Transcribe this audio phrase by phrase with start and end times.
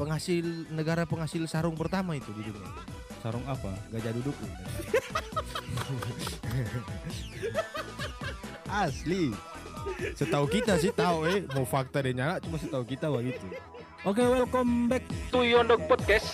[0.00, 2.72] penghasil negara penghasil sarung pertama itu di dunia.
[3.20, 3.68] Sarung apa?
[3.92, 4.32] Gajah duduk.
[8.80, 9.36] Asli.
[10.16, 13.44] Setahu kita sih tahu eh mau fakta deh nyala cuma setahu kita begitu.
[14.08, 16.32] Oke, welcome back To Yondok Podcast.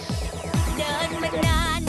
[0.77, 1.86] เดิ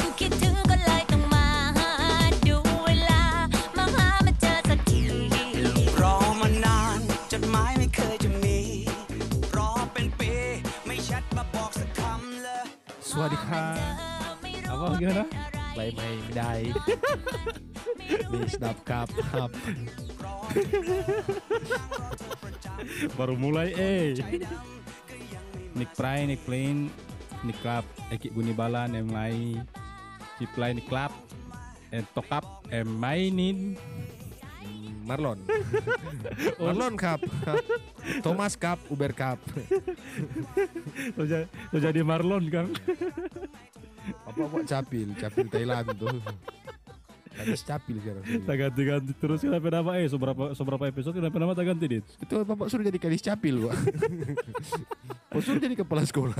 [13.47, 15.23] apa gimana?
[15.73, 16.61] Play my midai.
[18.33, 19.51] Miss Dap Cup Cup.
[23.17, 24.15] Baru mulai eh.
[25.77, 26.89] Nick Pry, Nick Plain,
[27.45, 29.61] Nick Club, Eki Guni Balan, em Lai,
[30.41, 31.13] Ciplay Nick Club,
[31.93, 33.77] em Tokap, em Mainin,
[35.07, 35.39] Marlon.
[36.59, 37.23] Marlon Cup.
[38.19, 39.39] Thomas Cup, Uber Cup.
[41.15, 42.69] Lo jadi, lo jadi Marlon Kang.
[44.27, 46.19] Apa kok capil, capil Thailand tuh.
[47.37, 48.23] Habis capil sekarang.
[48.49, 52.05] Tak ganti-ganti terus kenapa nama eh seberapa seberapa episode kenapa nama tak ganti dit?
[52.17, 53.73] Itu bapak suruh jadi kadis capil gua.
[55.31, 56.33] Oh suruh jadi kepala sekolah.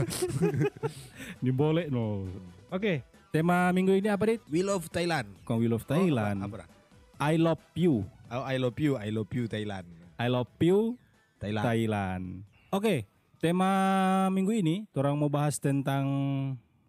[1.46, 2.26] Ini boleh no.
[2.74, 4.42] Oke, tema minggu ini apa dit?
[4.50, 5.30] We love Thailand.
[5.46, 6.42] Kong We Love Thailand.
[6.42, 6.78] Oh, apa, apa?
[7.22, 8.06] I love you.
[8.28, 9.88] Oh, I love you, I love you Thailand.
[10.20, 11.00] I love you
[11.40, 11.64] Thailand.
[11.64, 12.24] Thailand.
[12.76, 13.08] Oke,
[13.40, 13.72] tema
[14.28, 16.04] minggu ini orang mau bahas tentang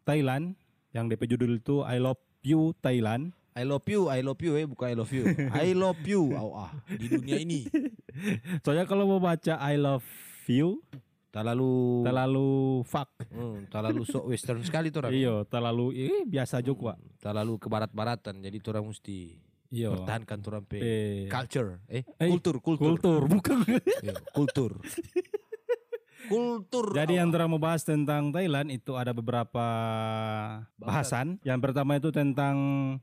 [0.03, 0.59] Thailand
[0.91, 3.39] yang DP judul itu I love you Thailand.
[3.55, 5.25] I love you, I love you eh bukan I love you.
[5.55, 6.34] I love you.
[6.42, 7.70] Oh, ah, di dunia ini.
[8.66, 10.06] Soalnya kalau mau baca I love
[10.50, 10.83] you
[11.28, 12.50] Terlalu terlalu
[12.89, 13.11] fuck.
[13.28, 15.12] Hmm, terlalu sok western sekali tuh orang.
[15.12, 16.97] Iya, terlalu eh, biasa juga.
[17.20, 19.36] Terlalu ke barat-baratan jadi tuh orang mesti
[19.69, 19.92] Iya.
[19.92, 21.28] pertahankan tuh orang pe Eh.
[21.28, 23.56] culture eh, Eh, kultur kultur Kultur, bukan.
[24.00, 24.80] Iya, kultur
[26.28, 29.66] kultur Jadi yang orang mau bahas tentang Thailand itu ada beberapa
[30.77, 31.41] bahasan.
[31.41, 32.56] Yang pertama itu tentang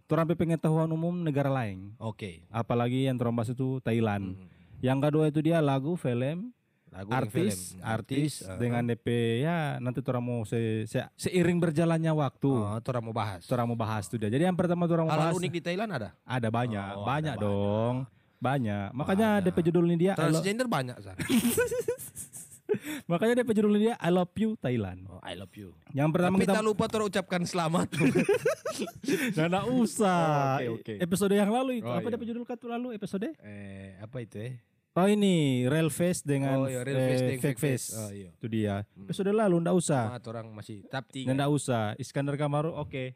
[0.06, 1.98] orang pengetahuan umum negara lain.
[1.98, 4.38] oke Apalagi yang orang bahas itu Thailand.
[4.78, 6.54] Yang kedua itu dia lagu, film,
[6.96, 7.84] lagu artis, film.
[7.84, 9.08] artis uh, dengan DP
[9.42, 12.48] ya nanti orang mau se, se- seiring berjalannya waktu.
[12.80, 14.28] tuh orang mau bahas Orang mau bahas tuh dia.
[14.28, 17.06] Jadi yang pertama orang mau hal bahas unik di Thailand ada ada banyak, Oh, ada
[17.06, 17.36] banyak banyak.
[17.38, 17.96] dong.
[18.36, 18.88] Banyak.
[18.92, 19.48] Makanya Banyak.
[19.50, 20.96] DP judul ini dia transgender banyak
[23.06, 25.06] makanya DP judul ini dia I love you Thailand.
[25.08, 27.88] oh, I love you Yang pertama tapi kita tak lupa tuh ucapkan selamat
[29.38, 30.60] Nah, usah.
[30.60, 30.94] Oh, oke, oke.
[31.00, 32.14] Episode yang lalu itu Oh, apa iya.
[32.14, 33.32] DP judul kartu lalu episode?
[33.40, 34.54] eh apa itu eh
[34.96, 37.86] Oh ini real face dengan Oh, iya, real eh, face dengan fake fake face.
[37.92, 38.00] face.
[38.00, 38.30] Oh, iya.
[38.32, 38.76] Itu dia.
[38.96, 40.16] Episode lalu ndak usah.
[40.16, 41.84] ah, tuh orang masih tap tiga Nggak usah.
[42.00, 43.12] Iskandar Kamaru oke.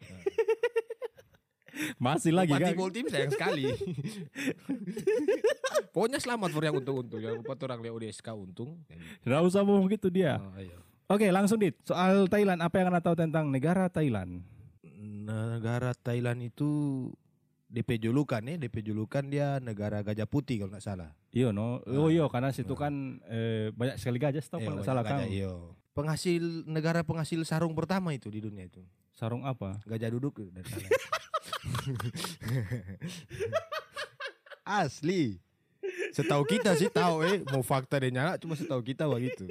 [1.95, 2.75] Masih lagi Bupati kan?
[2.75, 3.71] Boltim sayang sekali.
[5.95, 7.23] Pokoknya selamat for yang untung-untung.
[7.23, 8.83] Jangan lupa tuh orang lihat UDSK untung.
[9.23, 10.43] Nggak usah ngomong gitu dia.
[10.43, 10.75] Oh, ayo.
[11.07, 11.73] Oke, langsung dit.
[11.81, 14.43] Soal Thailand, apa yang anda tahu tentang negara Thailand?
[15.23, 16.67] Negara Thailand itu
[17.69, 21.13] DP julukan ya, DP julukan dia negara gajah putih kalau nggak salah.
[21.29, 21.85] Iya no.
[21.85, 25.29] Oh iya karena situ kan eh, banyak sekali gajah setahu kalau nggak salah kan.
[25.29, 25.53] iya.
[25.93, 28.81] Penghasil negara penghasil sarung pertama itu di dunia itu.
[29.13, 29.77] Sarung apa?
[29.85, 30.89] Gajah duduk dari sana.
[34.81, 35.37] Asli.
[36.09, 39.45] Setahu kita sih tahu eh mau fakta deh nyala cuma setahu kita begitu.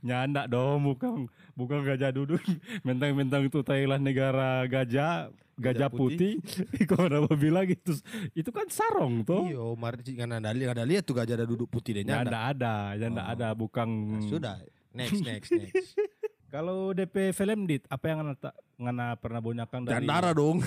[0.00, 1.28] Nyanda dong, bukan
[1.58, 2.40] bukan gajah duduk.
[2.86, 6.38] Mentang-mentang itu Thailand negara gajah, gajah, putih.
[6.40, 6.84] putih.
[6.90, 7.92] Kau udah bilang itu
[8.32, 9.46] itu kan sarong toh.
[9.46, 12.26] Iya, Omar kan ada lihat ada lihat tuh gajah ada duduk putih deh nyanda.
[12.26, 13.32] Nyanda ada, nyanda Oh.
[13.32, 13.88] ada, bukan.
[13.88, 14.56] Nah, Sudah.
[14.94, 15.94] Next, next, next.
[16.54, 18.34] Kalau DP film dit, apa yang ngana,
[18.78, 20.62] ngana pernah bonyakan dari Jandara dong.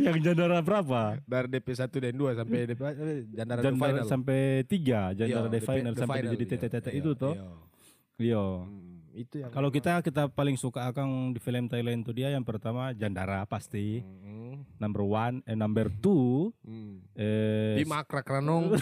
[0.00, 1.20] yang jandara berapa?
[1.20, 2.80] Dari DP 1 dan 2 sampai DP
[3.28, 4.08] Jandara, Jandara final.
[4.08, 7.34] sampai tiga, jandara Iya, the DP final the sampai final, jadi iya, iya, itu toh.
[8.16, 8.44] iya.
[9.18, 12.94] Itu yang Kalau kita kita paling suka akan di film Thailand itu dia yang pertama
[12.94, 17.02] Jandara pasti, Hmm, number one, eh, number two, hmm.
[17.12, 18.78] eh, Bima Krakranong,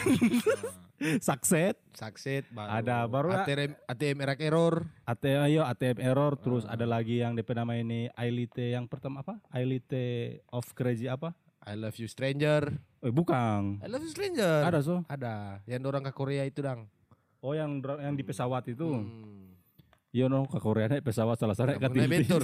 [1.20, 3.28] Sakset, Sakset, baru Ada, baru.
[3.34, 4.74] ATM, ATM erak error.
[5.04, 6.72] ATM ayo ATM error terus Ah.
[6.72, 9.40] ada lagi yang DP nama ini Ailite yang pertama apa?
[9.48, 11.32] Ailite of crazy apa?
[11.64, 12.78] I love you stranger.
[13.02, 13.82] Eh bukan.
[13.82, 14.62] I love you stranger.
[14.62, 15.02] Ada so.
[15.08, 15.60] Ada.
[15.64, 16.86] Yang orang ke Korea itu dang.
[17.42, 18.86] Oh yang yang di pesawat itu.
[18.86, 19.55] Hmm.
[20.16, 22.40] Iya no ke Korea naik pesawat salah salah naik ke Naik bentur.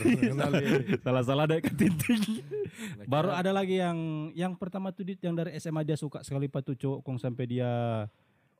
[1.05, 2.45] salah salah naik ke tinting.
[3.07, 3.97] Baru ada lagi yang
[4.33, 7.73] yang pertama tuh Dit, yang dari SMA dia suka sekali patu cowok kong sampai dia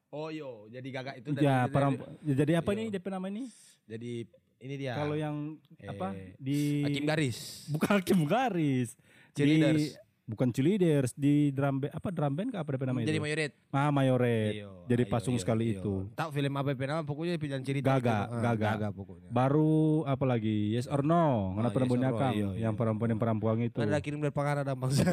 [0.09, 2.79] Oh yo, jadi gagak itu dari, ya dari- ya, jadi apa Iya.
[2.79, 3.45] nih DP nama ini?
[3.83, 4.13] jadi
[4.61, 4.93] ini dia.
[4.95, 5.37] Kalau yang
[5.83, 7.69] apa Eh, di Hakim garis.
[7.69, 10.01] bukan hakim garis di Cheerleaders.
[10.25, 13.25] Bukan cheerleaders di drum band apa drum band kah apa namanya Jadi itu?
[13.25, 13.53] mayoret.
[13.69, 15.75] ah mayoret Iyo, jadi ayo, pasung iyo, sekali iyo.
[15.77, 18.33] itu Tahu film apa nama pokoknya pilihan cerita Gaga, itu.
[18.33, 18.71] Ah, Gaga.
[18.73, 19.29] Gaga pokoknya.
[19.29, 19.75] baru
[20.05, 21.19] apa lagi yes or no
[21.53, 24.19] Ah, kenapa Yes or punya No, kang iyo, yang perempuan yang perempuan itu ada kirim
[24.19, 25.11] dari Pangandaran dan bangsa.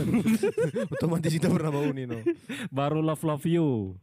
[0.93, 2.19] Otomatis kita pernah bau nih no.
[2.69, 3.97] baru love love you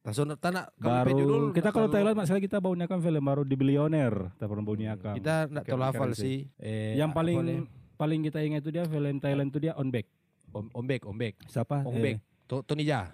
[0.00, 3.52] Langsung tanah baru judul kita nggak kalau Thailand masalah kita baunya kan film baru di
[3.52, 6.48] Billionaire kita pernah baunya kan Kita enggak terlalu hafal sih.
[6.56, 10.08] Eh, yang paling paling kita ingat itu dia film Thailand itu dia on back
[10.50, 11.34] Om, Ombek, Ombek.
[11.46, 12.18] siapa Ombek.
[12.44, 13.10] To- Tony Ja.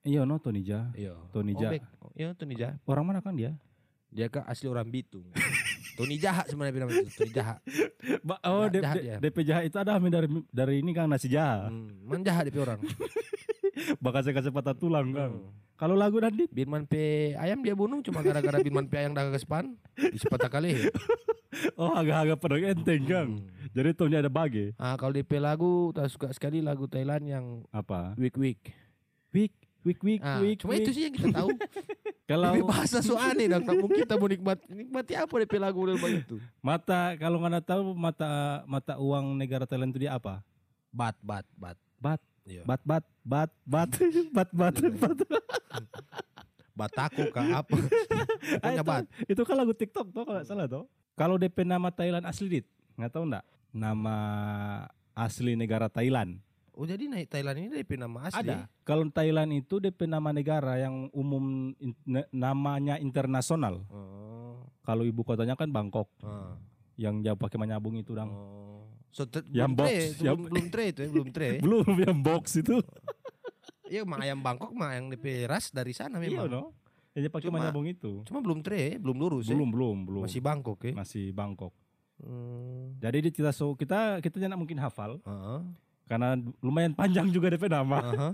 [0.00, 1.16] eh, iya no Tony Ja Iya.
[1.30, 1.58] Tony Ja.
[1.66, 1.82] Ombek.
[2.12, 2.76] Iya, Tony Ja.
[2.84, 3.56] orang mana kan dia
[4.08, 5.26] Dia kan asli orang Bitung.
[5.96, 7.10] Tony Jahat sebenarnya namanya itu.
[7.16, 7.58] Tony Jahat.
[8.26, 9.16] Ba- oh DP, jahat ya.
[9.18, 12.78] DP jahat itu ada dari dari ini kan nasi jahat Hmm, man jahat dia orang.
[14.04, 15.50] bakal saya kasih patah tulang kan Hmm.
[15.74, 16.94] kalau lagu nanti Birman P
[17.34, 19.64] ayam dia bunuh cuma gara-gara Birman P ayam dagang ke sepan
[19.96, 20.78] di sepatah kali.
[21.74, 23.63] oh agak-agak pedang enteng kan Hmm.
[23.74, 28.14] Jadi tone ada bagi Ah kalau DP lagu tak suka sekali lagu Thailand yang apa
[28.14, 28.60] Week Week.
[29.30, 30.80] week week week Ah, week cuma week.
[30.80, 31.48] itu sih yang kita tahu.
[32.30, 33.60] kalau DP bahasa so aneh dong.
[33.60, 36.38] Tak mungkin kita mau nikmat nikmati apa DP lagu model begitu.
[36.58, 38.30] mata kalau nggak tahu mata
[38.64, 40.40] mata uang negara Thailand itu dia apa
[40.88, 41.76] Bat bat bat.
[41.98, 42.62] bat Iya.
[42.62, 43.90] bat bat bat bat
[44.36, 45.18] bat bat bat
[46.74, 47.70] Batako kah apa?
[47.70, 49.04] Pokoknya itu, bat.
[49.26, 50.84] itu kan lagu TikTok tuh kalau salah tuh
[51.14, 53.44] kalau DP nama Thailand asli dit nggak tahu nggak
[53.74, 54.16] nama
[55.12, 56.38] asli negara Thailand
[56.70, 58.38] Oh jadi naik Thailand ini DP nama asli.
[58.40, 64.58] ada kalau Thailand itu DP nama negara yang umum in- ne- namanya internasional Oh.
[64.80, 66.58] kalau ibu kotanya kan Bangkok Ah.
[66.96, 68.86] yang jauh pakai menyambung itu dong Oh.
[69.10, 71.48] So, Yang belum box, itu yang- belum belum tre itu ya, belum tre.
[71.64, 72.76] belum yang box itu
[73.86, 76.48] Iya, mah ayam Bangkok mah yang DP ras dari sana iya memang.
[76.48, 76.62] no
[77.14, 80.26] yang pakai Cuma- menyambung itu Cuma belum tre, belum lurus belum belum belum ya.
[80.26, 80.92] Masih Bangkok ya.
[80.92, 81.70] masih Bangkok
[82.14, 82.94] Hmm.
[83.02, 85.60] jadi di kita so kita kita tidak mungkin hafal Heeh.
[86.06, 88.28] karena lumayan panjang juga DP nama Aha.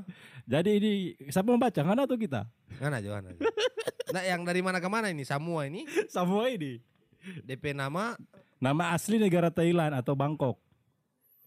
[0.44, 0.92] jadi ini
[1.26, 2.44] siapa membaca kan atau kita
[2.76, 3.40] Kan aja, kan aja.
[4.10, 5.22] Nah, yang dari mana ke mana ini?
[5.22, 6.82] Semua ini semua ini
[7.46, 8.18] DP nama
[8.58, 10.58] nama asli negara Thailand atau Bangkok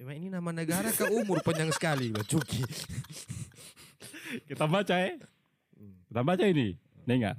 [0.02, 2.66] Memang ini nama negara ke umur panjang sekali, Cuki.
[4.50, 5.16] kita baca ya
[6.10, 6.76] kita baca ini
[7.06, 7.38] dengar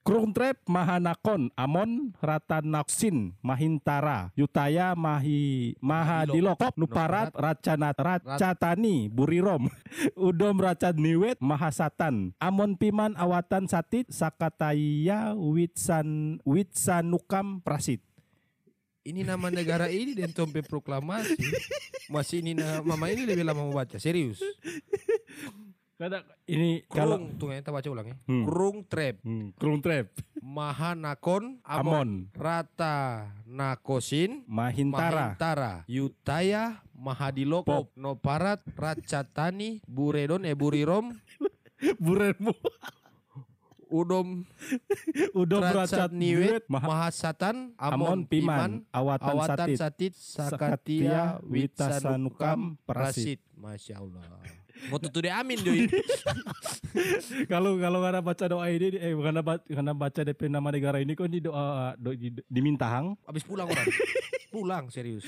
[0.00, 9.68] Krungtrep Mahanakon Amon Ratanaksin Mahintara Yutaya Mahi Mahadilokop Nuparat Racanat Racatani Burirom
[10.16, 18.00] Udom Racaniwet Mahasatan Amon Piman Awatan Satit Sakataya Witsan Witsanukam Prasit
[19.00, 21.32] Ini nama negara ini dan tompe proklamasi.
[22.12, 24.44] Masih ini na- mama ini lebih lama mau baca, serius.
[26.00, 28.16] Kada ini kalau Krung, tunggu ya, kita baca ulang ya.
[28.24, 28.44] Hmm.
[28.48, 30.08] Krung Trep, hmm, Krungtrep
[30.40, 32.10] Mahanakon, Amon, Amon.
[32.32, 35.36] Rata Nakosin, Mahintara.
[35.36, 41.12] Mahintara, Yutaya, Mahadilokop, Noparat, Racatani, Buredon, eh Burirom,
[42.00, 42.56] Buremu
[43.92, 44.48] Udom,
[45.36, 52.80] Udom Racat Niwet, Maha Mahasatan, Amon Amon Piman, Piman, Awatan, Awatan Satit, Satit, Sakatia, Witsanukam,
[52.88, 53.44] Prasit.
[53.52, 54.24] Masya Allah.
[54.86, 55.84] Mau tutu deh amin Joy.
[57.52, 61.12] kalau kalau karena baca doa ini eh karena baca, karena baca DP nama negara ini
[61.12, 63.84] kok di doa do, di, diminta hang Habis pulang orang.
[64.50, 65.22] Pulang serius.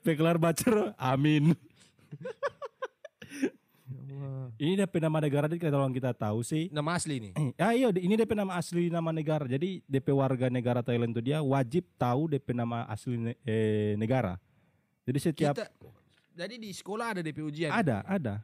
[0.00, 1.54] pekelar baca amin
[4.56, 7.32] ini DP nama negara ini kalau kita tahu sih Nama asli nih.
[7.56, 11.38] ah iya ini DP nama asli nama negara jadi DP warga negara Thailand itu dia
[11.38, 14.34] wajib tahu DP nama asli ne- eh, negara
[15.04, 15.70] jadi setiap Kita
[16.34, 17.70] jadi di sekolah ada DP ujian.
[17.70, 18.42] ada ada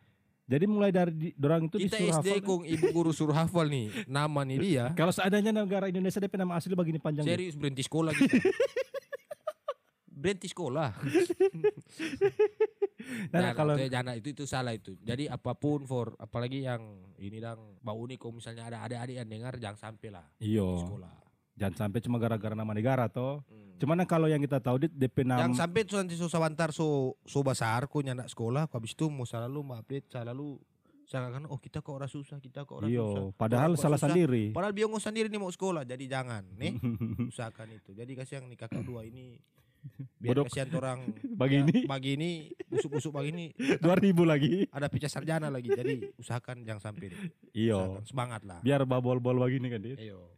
[0.53, 3.65] jadi mulai dari di, orang itu Kita disuruh SD hafal kong ibu guru suruh hafal
[3.67, 4.85] nih nama nih dia.
[5.01, 8.37] kalau seadanya negara Indonesia DP nama asli begini panjang Serius berhenti sekolah kita.
[10.13, 10.91] berhenti sekolah.
[13.35, 14.95] Nah, Jangan, kalau itu, jangan, itu itu salah itu.
[15.03, 16.79] Jadi apa pun for apalagi yang
[17.19, 21.11] ini dang bau uni kalau misalnya ada adik-adik yang dengar jangan sampai lah iyo sekolah.
[21.55, 23.62] jangan sampai cuma gara-gara nama negara toh Hmm.
[23.77, 26.87] Cuman kalau yang kita tahu di DP nama Yang sampai tuh nanti so sawantar so
[27.23, 30.59] so besar ko nyana sekolah ko habis itu mau selalu update selalu
[31.03, 32.97] saya kan oh kita kok orang susah kita kok orang susah.
[33.21, 34.09] iyo padahal Orang kok salah susah.
[34.09, 36.73] sendiri Padahal biong sendiri nih mau sekolah jadi jangan nih
[37.31, 37.91] usahakan itu.
[37.93, 39.37] Jadi kasih yang nikah kedua ini
[40.17, 40.47] biar Bodok.
[40.49, 41.11] kasihan orang
[41.43, 41.77] Bagi ya, ini.
[41.85, 42.31] bagi ini
[42.65, 43.47] busuk-busuk bagi ini
[43.83, 45.69] 2000 lagi ada pecah sarjana lagi.
[45.69, 47.11] Jadi usahakan jangan sampai
[47.53, 48.07] iyo Usahakan.
[48.07, 48.61] semangat lah.
[48.63, 49.99] biar babol-bol begini kan Dit.
[49.99, 50.33] Ayo.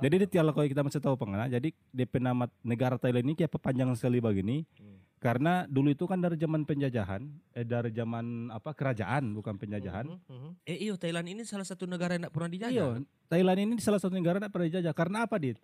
[0.00, 3.92] Jadi dit kalau kita masih tahu pengana jadi DP nama negara Thailand ini kayak panjang
[3.94, 4.96] sekali begini Hmm.
[5.20, 7.20] karena dulu itu kan dari zaman penjajahan
[7.52, 10.50] eh dari zaman apa kerajaan bukan penjajahan Mhm, mhm.
[10.64, 12.88] Eh iyo Thailand ini salah satu negara yang tidak pernah dijajah.
[12.96, 13.04] Kan?
[13.28, 14.92] Thailand ini salah satu negara yang pernah dijajah.
[14.92, 15.60] Karena apa, Dit?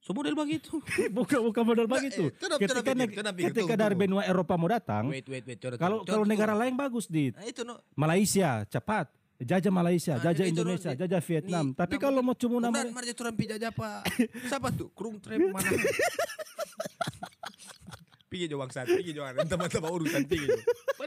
[0.00, 0.78] So model begitu.
[1.18, 2.30] bukan bukan modal begitu.
[2.30, 3.50] eh, tenang, ketika tenang, pikir.
[3.52, 5.58] ketika dari benua Eropa mau datang, Wait, wait, wait.
[5.76, 7.76] kalau kalau negara lain bagus di Nah, itu no.
[7.92, 11.66] Malaysia cepat, jajah Malaysia, Ah, jajah Indonesia, di- jajah Vietnam.
[11.70, 14.00] Ni, Tapi nama- kalau mau cuma nama Kemudian marja turun pijak apa?
[14.50, 14.88] Siapa tuh?
[14.92, 15.68] Krung trap mana?
[18.26, 20.50] Pergi jo bangsat, pergi jo teman-teman urusan pergi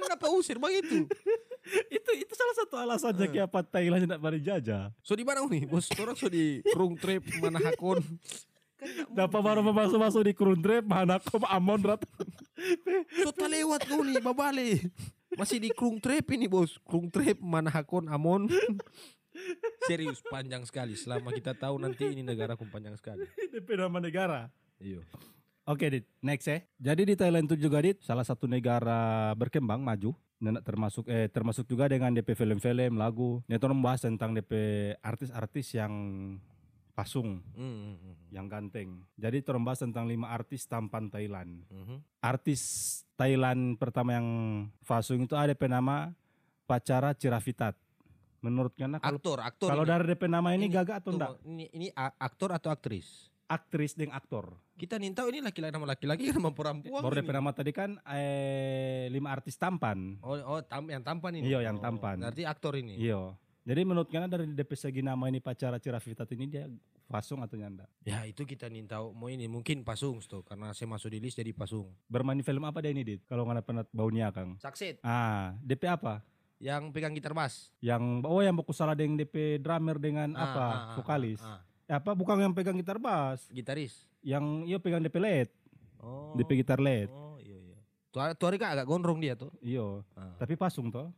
[0.09, 1.03] apa usir begitu?
[1.95, 3.31] itu itu salah satu alasannya Eh.
[3.35, 4.89] kenapa Thailand tidak mari jajah.
[5.03, 5.67] So di mana nih?
[5.67, 7.99] Bos, orang so di krung trap mana hakon.
[9.11, 11.99] Dapat baru masuk-masuk di Krundrep, mana kom Amon rat.
[13.19, 14.87] So lewat kau nih, babale.
[15.39, 16.75] Masih di krung trap ini bos.
[16.83, 18.51] Krung trap mana hakon amon.
[19.87, 20.99] Serius panjang sekali.
[20.99, 23.23] Selama kita tahu nanti ini negara kum panjang sekali.
[23.55, 24.51] DP nama negara.
[24.83, 24.99] Iya.
[25.63, 26.05] Oke, Dit.
[26.19, 26.59] Next ya.
[26.75, 30.11] Jadi di Thailand itu juga Dit, salah satu negara berkembang maju.
[30.39, 33.39] Dan termasuk eh termasuk juga dengan DP film-film, lagu.
[33.47, 34.51] Ini tuh membahas tentang DP
[34.99, 35.91] artis-artis yang
[36.99, 39.07] pasung, Hmm, hmm, hmm, yang ganteng.
[39.15, 41.63] Jadi terus membahas tentang lima artis tampan Thailand.
[41.65, 41.97] hmm.
[42.19, 42.61] Artis
[43.13, 44.27] Thailand pertama yang
[44.83, 46.11] pasung itu ada DP nama
[46.65, 47.79] Pacara Cirafitat.
[48.39, 49.67] Menurut Kana kalau Aktor, aktor.
[49.67, 49.89] kalau ini.
[49.89, 51.31] dari DP nama ini, Ini, gagak atau enggak?
[51.41, 53.31] Ini, ini aktor atau aktris?
[53.45, 54.55] Aktris dengan aktor.
[54.75, 57.01] Kita nih tahu ini laki-laki nama laki-laki nama perempuan.
[57.01, 57.15] Baru.
[57.15, 60.19] DP nama tadi kan eh, lima artis tampan.
[60.21, 61.47] Oh, oh tam, yang tampan ini.
[61.47, 62.19] Iya, yang Oh, tampan.
[62.21, 62.95] Berarti aktor ini.
[62.95, 63.35] Iya.
[63.61, 66.65] Jadi menurut Kana dari DP segi nama ini pacara Cirafitat ini dia
[67.05, 67.85] pasung atau nyanda?
[68.01, 71.37] Ya itu kita nih tahu mau ini mungkin pasung tuh karena saya masuk di list
[71.37, 71.89] jadi pasung.
[72.05, 73.21] Bermain di film apa dia ini, Dit?
[73.25, 74.57] Kalau nggak pernah baunya Kang.
[74.57, 76.23] Saksit Ah, DP apa?
[76.59, 77.71] yang pegang gitar bass.
[77.79, 80.59] Yang oh yang baku salah dengan DP drummer dengan Ah, apa?
[80.59, 81.39] ah, ah, vokalis.
[81.39, 81.95] ah, ah.
[81.95, 83.47] Apa bukan yang pegang gitar bass?
[83.47, 84.03] Gitaris.
[84.19, 85.49] Yang iya pegang DP LED,
[85.99, 86.35] Oh.
[86.35, 87.07] DP gitar LED.
[87.09, 87.79] Oh iya iya.
[88.11, 89.51] Tuh, tuh hari kan agak gondrong dia tuh.
[89.59, 90.03] Iya.
[90.13, 90.35] Ah.
[90.35, 91.15] Tapi pasung toh.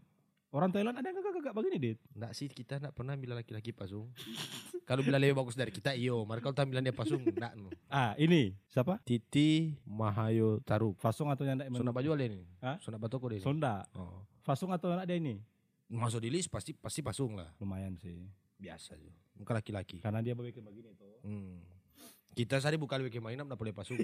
[0.52, 1.98] Orang Thailand ada yang gagak-gagak begini, Dit?
[2.12, 4.12] Enggak sih kita enggak pernah bilang laki-laki pasung.
[4.88, 6.28] kalau bilang lebih bagus dari kita iyo.
[6.28, 7.72] Mereka kalau bilang dia pasung enggak no.
[7.88, 9.00] Ah, ini siapa?
[9.08, 11.00] Titi Mahayo Taruk.
[11.00, 11.72] Pasung atau nyanda?
[11.72, 12.44] Sona baju dia ini.
[12.60, 12.76] Hah?
[12.84, 13.40] Sona batoko ini.
[13.40, 13.88] Sonda.
[13.96, 14.28] Oh.
[14.44, 15.40] Pasung atau nyanda dia ini?
[15.88, 17.48] Masuk di list pasti pasti pasung lah.
[17.64, 18.20] Lumayan sih.
[18.60, 19.12] Biasa aja.
[19.40, 20.04] Muka laki-laki.
[20.04, 21.16] Karena dia bikin begini tuh.
[21.24, 21.64] Hmm.
[22.32, 24.00] Kita sehari bukan bikin mainan enggak boleh pasung.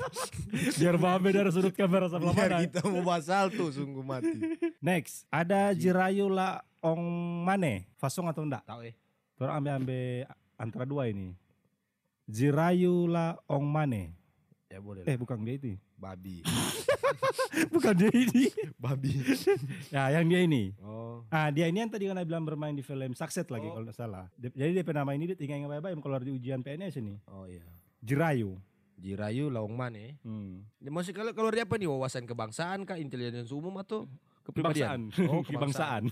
[0.80, 2.62] Biar babe dari sudut kamera sebelah Biar mana.
[2.66, 4.58] kita mau basal tuh sungguh mati.
[4.82, 7.02] Next, ada Jirayu La Ong
[7.46, 7.86] Mane.
[7.94, 8.66] Fasong atau enggak?
[8.66, 8.94] Tahu eh.
[9.38, 10.02] Orang ambil ambil
[10.58, 11.30] antara dua ini.
[12.26, 14.23] Jirayu La Ong Mane.
[14.74, 15.78] Ya boleh Eh bukan dia itu.
[15.94, 16.42] Babi.
[17.74, 18.50] bukan dia ini.
[18.74, 19.14] Babi.
[19.94, 20.74] ya yang dia ini.
[20.82, 21.22] Oh.
[21.30, 23.78] Ah dia ini yang tadi kan bilang bermain di film Sakset lagi Oh.
[23.78, 24.26] kalau nggak salah.
[24.34, 27.14] Jadi dia nama ini dia tinggal yang baik-baik kalau di ujian PNS ini.
[27.30, 27.62] Oh iya.
[28.02, 28.58] Jirayu.
[28.98, 30.18] Jirayu Laung Mane.
[30.26, 30.66] Hmm.
[30.82, 34.10] Ya, Maksud kalau kalau dia apa nih wawasan kebangsaan kah, intelijen umum atau
[34.42, 35.06] kepribadian?
[35.14, 35.30] Kebangsaan.
[35.30, 36.02] Oh, kebangsaan.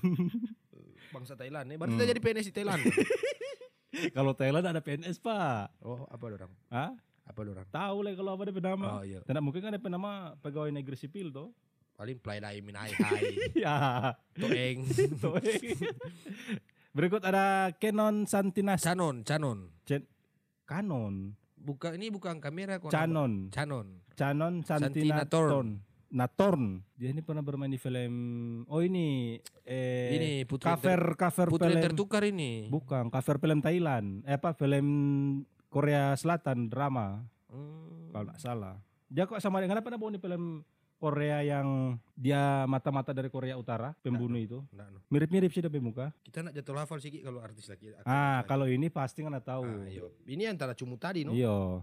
[1.13, 1.67] Bangsa Thailand.
[1.69, 2.81] Eh, berarti kita jadi PNS di Thailand.
[4.17, 5.69] kalau Thailand ada PNS pak.
[5.85, 6.53] oh, apa orang?
[6.73, 6.97] Hah?
[7.33, 7.67] Apa orang?
[7.67, 8.87] Tahu lah kalau apa dia nama.
[8.93, 9.25] Oh iya.
[9.25, 11.49] Tidak mungkin kan dia nama pegawai negeri sipil tuh.
[11.97, 13.23] Paling play lain min hai hai.
[13.65, 13.77] ya.
[14.37, 14.79] Toeng.
[15.43, 15.73] Eh.
[16.93, 19.73] Berikut ada Canon Santinas Canon, Canon.
[19.89, 20.05] Cen-
[20.69, 22.93] Canon Bukan ini bukan kamera kok.
[22.93, 24.03] Canon Canon.
[24.13, 25.81] Canon Santina Santinatorn
[26.13, 28.13] Natorn dia ini pernah bermain di film
[28.69, 32.69] oh ini eh Ini Putri cover cover Putri film tertukar ini.
[32.69, 34.87] bukan cover film Thailand eh apa film
[35.73, 38.09] Korea Selatan drama Hmm.
[38.09, 38.77] kalau nggak salah
[39.09, 40.61] dia kok sama dengan apa di film
[40.97, 44.63] Korea yang dia mata-mata dari Korea Utara pembunuh itu
[45.09, 47.91] mirip-mirip sih tapi muka Kita nak jatuh hafal sih kalau artis lagi.
[48.05, 50.07] ah kalau ini pasti kan tahu Ah, iya.
[50.25, 51.35] Ini antara cumu tadi no.
[51.35, 51.83] Iya.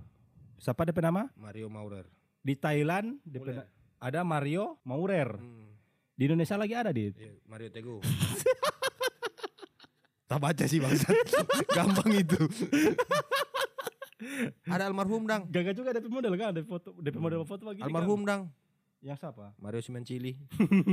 [0.57, 1.27] Siapa DP nama?
[1.35, 2.07] Mario Maurer.
[2.39, 3.67] Di Thailand Maurer.
[3.99, 5.29] ada Mario Maurer.
[5.35, 5.75] Hmm.
[6.15, 7.11] Di Indonesia lagi ada di.
[7.11, 7.99] Iya, Mario Teguh.
[10.29, 11.09] tak baca sih bangsa.
[11.77, 12.37] Gampang itu.
[14.67, 15.47] Ada almarhum dang.
[15.47, 17.79] Gagal juga DP model kan, DP foto, DP model foto lagi.
[17.83, 18.51] Almarhum dang.
[18.99, 19.55] Yang siapa?
[19.63, 20.35] Mario Simancili.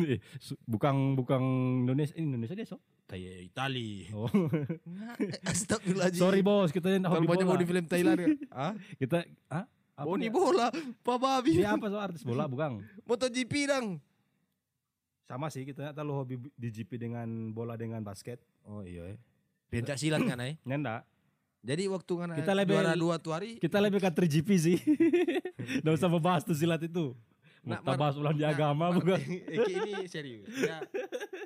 [0.07, 0.23] Eh,
[0.73, 1.43] bukan bukan
[1.83, 2.79] Indonesia, eh, Indonesia dia so.
[3.07, 4.07] Taya Itali.
[4.15, 4.31] Oh.
[5.51, 6.23] Astagfirullahaladzim.
[6.23, 7.63] Sorry bos, kita yang hobi banyak mau bola.
[7.63, 8.29] di film Thailand ya.
[8.59, 8.73] Hah?
[8.99, 9.67] Kita, ah?
[9.99, 10.71] Apa Boni bola.
[11.03, 11.59] Pak Babi.
[11.59, 12.79] Dia apa so artis bola bukan?
[13.09, 13.99] MotoGP dang.
[15.27, 18.39] Sama sih kita tahu hobi di GP dengan bola dengan basket.
[18.71, 19.19] Oh iya.
[19.67, 20.63] Pencak silat kan eh.
[20.63, 21.03] Nyanda.
[21.67, 23.59] Jadi waktu kan Kita lebih- juara dua tuh hari.
[23.59, 24.79] Kita lebih ke 3GP sih.
[25.83, 27.11] Nggak usah membahas tuh silat itu.
[27.61, 29.19] Nah, Kita bahas ulang di Nah, agama Mar- bukan.
[29.59, 30.47] Eki ini serius.
[30.47, 30.79] Dia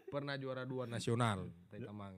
[0.07, 1.49] pernah juara dua nasional.
[1.73, 2.12] Tamang.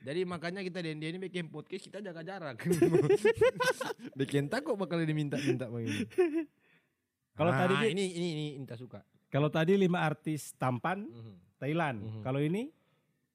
[0.00, 2.56] Jadi makanya kita dia ini bikin podcast kita jaga jarak.
[4.18, 6.08] bikin takut bakal diminta-minta begini.
[7.34, 9.02] Kalau Ah, tadi ini ini ini Inta suka.
[9.26, 11.34] kalau tadi lima artis tampan Mhm.
[11.58, 11.98] Thailand.
[12.00, 12.20] Mhm.
[12.22, 12.72] Kalau ini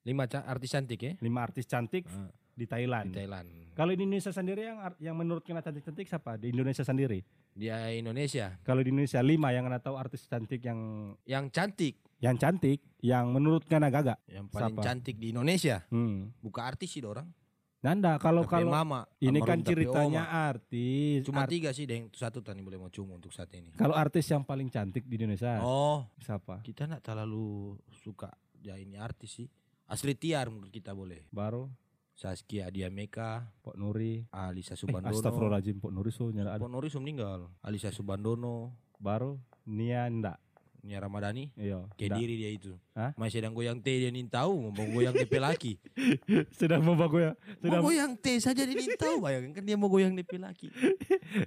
[0.02, 1.14] Lima artis cantik ya.
[1.20, 2.32] lima artis cantik Ah.
[2.60, 3.08] Di Thailand.
[3.08, 3.48] di Thailand.
[3.72, 6.36] Kalau di Indonesia sendiri yang yang menurut kena cantik-cantik siapa?
[6.36, 7.24] Di Indonesia sendiri.
[7.50, 10.80] Dia Indonesia Kalau di Indonesia lima yang kena tahu artis cantik yang
[11.24, 14.20] yang cantik, yang cantik yang menurut kena gaga.
[14.28, 14.84] yang paling Siapa?
[14.84, 15.88] cantik di Indonesia.
[15.88, 16.36] Hmm.
[16.38, 17.32] Buka artis sih orang.
[17.80, 20.52] Nanda kalau Tapi kalau mama, ini kan ceritanya oma.
[20.52, 21.24] artis.
[21.24, 22.12] Cuma Art- tiga sih, deng.
[22.12, 23.72] Satu tadi boleh mau cuma untuk saat ini.
[23.74, 26.60] kalau artis yang paling cantik di Indonesia Oh, siapa?
[26.60, 28.28] kita nak terlalu suka
[28.60, 29.48] ya ini artis sih.
[29.88, 31.24] Asli Tiar menurut kita boleh.
[31.32, 31.72] Baru
[32.20, 34.28] Saskia Diameka, Pok Nuri.
[34.28, 35.16] Alisa Eh, Subandono.
[35.16, 36.60] Astagfirullahaladzim Pok Nuri so nyala ada.
[36.60, 37.40] Pok Nuri sudah meninggal.
[37.64, 40.36] Alisa Subandono, Baru Nia ndak.
[40.80, 41.88] Nia Ramadhani, Iya.
[41.96, 42.72] kayak diri dia itu.
[42.96, 43.12] Hah?
[43.16, 45.76] Masih sedang goyang teh dia nih tahu, mau goyang DP laki.
[46.56, 47.36] Sedang mau ya.
[47.60, 50.72] Sedang Mau goyang teh saja dia tahu, bayangkan kan dia mau goyang DP laki.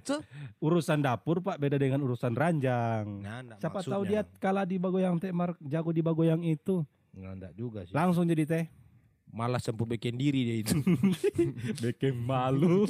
[0.04, 0.20] So,
[0.60, 3.24] urusan dapur Pak beda dengan urusan ranjang.
[3.24, 4.20] nah, ndak Siapa tahu maksudnya.
[4.24, 6.84] dia kalah di bagoyang teh Mark jago di bagoyang itu.
[7.16, 7.96] Nggak, ndak juga sih.
[7.96, 8.64] Langsung jadi teh.
[9.32, 10.76] Malas bikin diri dia itu.
[11.88, 12.84] Bikin malu.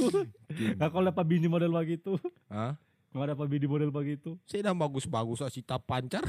[0.75, 2.19] Nah, kalau dapat bini model begitu.
[2.51, 2.75] Hah?
[3.15, 4.35] Nggak dapat bini model begitu.
[4.43, 6.27] Saya dah bagus-bagus asita pancar.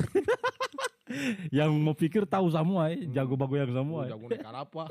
[1.50, 3.22] Yang mau pikir tahu semua ya.
[3.22, 4.14] Jago bagoyang semua ya.
[4.14, 4.84] Jago nekar apa?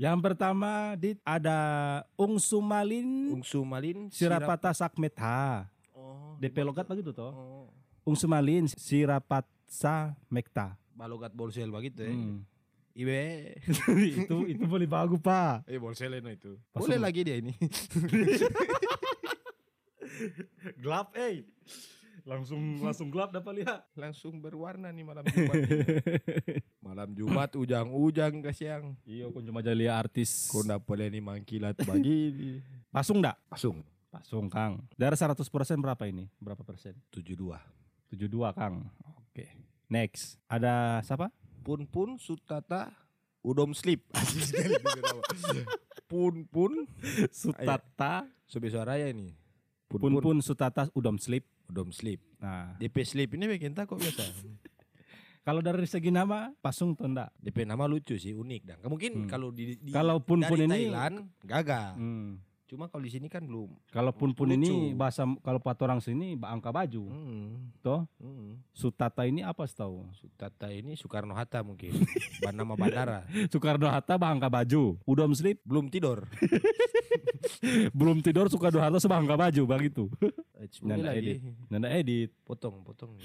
[0.00, 1.58] Yang pertama dit ada
[2.16, 5.68] Ungsu Malin Ungsu Malin Sirapata Sakmetha.
[5.92, 7.34] Oh, DP logat begitu toh.
[7.34, 7.66] oh.
[8.08, 10.78] Ungsu Malin Sirapatsa Mekta.
[10.96, 12.14] Balogat bolsel begitu ya.
[12.16, 12.48] Hmm.
[13.00, 13.56] Ibe.
[14.20, 15.64] itu itu boleh bagus pak.
[15.64, 16.60] Eh bolsel itu.
[16.68, 17.56] Pas Boleh lagi dia ini.
[20.84, 21.48] Gelap eh.
[22.28, 23.88] Langsung langsung gelap dapat lihat.
[23.96, 25.56] Langsung berwarna nih malam Jumat.
[25.56, 25.80] ini.
[26.86, 28.92] malam Jumat ujang-ujang ke siang.
[29.08, 30.52] Iya, kun cuma jadi artis.
[30.52, 32.60] Kau ndak boleh nih mangkilat begini.
[32.92, 33.40] Pasung ndak?
[33.48, 33.80] Pasung.
[34.12, 34.84] Pasung Kang.
[34.98, 35.40] Dari 100%
[35.80, 36.28] berapa ini?
[36.36, 36.92] Berapa persen?
[37.14, 37.56] 72.
[38.12, 38.84] 72 Kang.
[39.30, 39.46] Oke.
[39.88, 40.36] Next.
[40.50, 41.30] Ada siapa?
[41.60, 42.88] Pun pun sutata
[43.40, 44.04] udom sleep.
[44.16, 45.22] Asli sekali itu nama.
[46.04, 46.72] Pun pun
[47.30, 48.26] Sutata.
[48.42, 49.30] Sobe suaranya ini.
[49.86, 51.46] Pun Pun pun, pun Sutata Udom Sleep.
[51.66, 52.18] udom sleep.
[52.42, 54.26] Nah, DP sleep ini bikin tak kok biasa.
[55.46, 57.30] kalau dari segi nama Pasung tuh enggak?
[57.38, 59.30] DP nama lucu sih, unik dan mungkin Hmm.
[59.30, 61.94] kalau di, di Kalau pun pun ini Thailand gagal.
[61.94, 62.42] Hmm.
[62.70, 63.66] Cuma kalau di sini kan belum.
[63.90, 67.02] Kalau pun pun ini bahasa kalau pat orang sini angka baju.
[67.02, 67.74] Hmm.
[67.82, 68.62] Toh, Hmm.
[68.70, 70.06] Sutata ini apa setahu?
[70.14, 71.90] Sutata ini Soekarno Hatta mungkin.
[72.46, 73.26] Ban nama bandara.
[73.50, 74.94] Soekarno Hatta bangka baju.
[75.02, 76.30] Udom Sleep Belum tidur.
[77.98, 80.06] belum tidur Soekarno Hatta sebangka baju begitu.
[80.54, 81.18] Eh, Nanda lagi.
[81.18, 81.38] edit.
[81.66, 82.30] Nanda edit.
[82.46, 83.18] Potong, potong.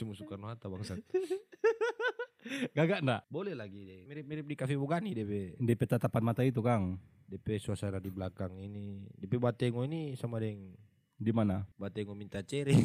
[0.00, 0.96] Cuma, Soekarno Hatta bangsat.
[2.76, 3.22] Gagak enggak?
[3.28, 4.00] Boleh lagi deh.
[4.04, 5.60] Mirip-mirip di Cafe Bugani DP.
[5.60, 7.00] DP tatapan mata itu, Kang.
[7.24, 9.02] DP suasana di belakang ini.
[9.16, 10.76] DP Batengo ini sama dengan
[11.14, 11.62] Di mana?
[11.78, 12.74] Batengo minta ceri.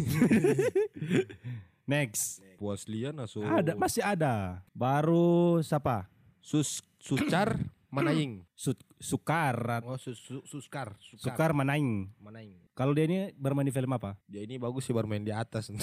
[1.89, 2.39] Next.
[2.61, 3.41] Puas lian aso.
[3.41, 4.61] Ada, masih ada.
[4.71, 6.07] Baru siapa?
[6.39, 7.57] Sus Sucar
[7.95, 8.45] Manaing.
[8.53, 9.81] Su- Sukar.
[9.81, 10.93] Oh, sus, su- Suskar.
[11.01, 12.13] Sukar Manaing.
[12.21, 12.53] Manaing.
[12.77, 14.13] Kalau dia ini bermain di film apa?
[14.29, 15.73] Dia ini bagus sih bermain di atas.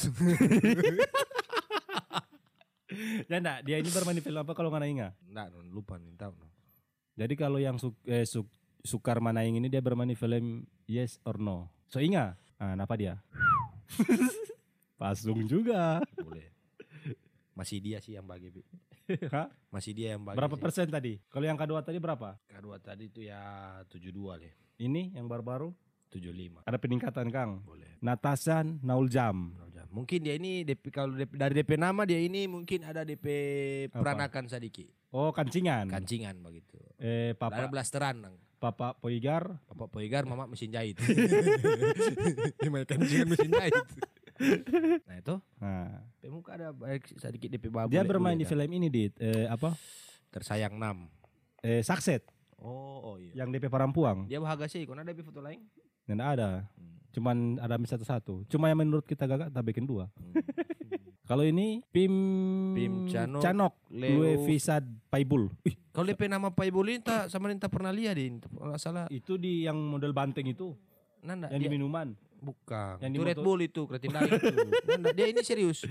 [3.26, 5.12] Ya enggak, dia ini bermain di film apa kalau nggak ingat?
[5.26, 6.32] Enggak, lupa nih tahu.
[6.38, 6.48] non.
[7.16, 8.48] Jadi kalau yang su eh, Su-
[8.84, 11.72] Sukar Manaing ini dia bermain di film Yes or No.
[11.88, 12.36] So ingat?
[12.60, 13.16] Ah, apa dia?
[15.00, 16.04] Pasung juga.
[16.20, 16.52] Boleh.
[17.56, 18.52] Masih dia sih yang bagi.
[19.32, 19.48] Hah?
[19.72, 20.36] Masih dia yang bagi.
[20.36, 20.62] berapa sih.
[20.62, 21.16] persen tadi?
[21.32, 22.36] Kalau yang kedua tadi berapa?
[22.52, 23.40] Kedua tadi itu ya
[23.88, 24.12] 72
[24.44, 24.52] deh.
[24.76, 25.72] Ini yang baru-baru
[26.12, 26.68] 75.
[26.68, 27.64] ada peningkatan Kang.
[27.64, 27.96] Boleh.
[28.04, 29.56] Natasan Naul Jam.
[29.96, 33.26] Mungkin dia ini DP, kalau DP, dari DP nama dia ini mungkin ada DP
[33.88, 34.04] Apa?
[34.04, 34.92] peranakan sedikit.
[35.10, 35.86] Oh kancingan.
[35.88, 36.76] Kancingan begitu.
[36.98, 38.16] Eh Ada Papa blasteran.
[38.22, 38.34] Nang.
[38.56, 39.60] Papa Poigar.
[39.68, 40.96] Papa Poigar, mama mesin jahit.
[42.64, 43.76] Memang kancingan mesin jahit.
[45.06, 47.88] nah itu, Nah, DP muka ada baik sedikit DP babu.
[47.88, 49.72] dia bermain di film ini di eh, apa?
[50.28, 51.64] Tersayang 6.
[51.64, 52.20] Eh Sakset
[52.60, 53.44] Oh, oh iya.
[53.44, 54.28] yang DP Parampuang.
[54.28, 55.60] Dia bahagia sih, kau ada DP foto lain?
[56.04, 56.68] Dan ada.
[56.76, 56.96] Hmm.
[57.12, 58.44] Cuman ada misalnya satu-satu.
[58.48, 60.08] Cuma yang menurut kita gagak tak bikin dua.
[60.16, 60.32] Hmm.
[61.26, 62.14] Kalau ini Pim
[62.70, 65.50] Pim Canok, Canok Leo- Visad Paibul.
[65.66, 69.10] Ih, Kalau DP nama Pai Bolin tak sama Ninta pernah lihat deh, nggak salah.
[69.10, 70.78] itu di yang model banteng itu,
[71.20, 72.14] Nanda, yang di minuman.
[72.36, 73.02] bukan.
[73.02, 74.46] yang di Red Bull itu, kreatin lain itu.
[74.94, 75.82] Nanda, dia ini serius.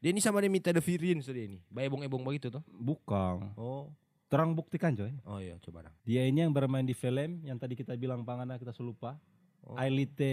[0.00, 1.60] Dia ini sama dia minta the Virin dia ini.
[1.68, 2.64] Bayebong-ebong begitu tuh.
[2.64, 3.52] Bukan.
[3.60, 3.92] Oh,
[4.28, 5.12] Terang buktikan coy.
[5.24, 5.92] oh iya coba dah.
[6.04, 9.16] Dia ini yang bermain di film yang tadi kita bilang pangana kita selupa.
[9.64, 9.76] Oh.
[9.76, 10.32] Ailite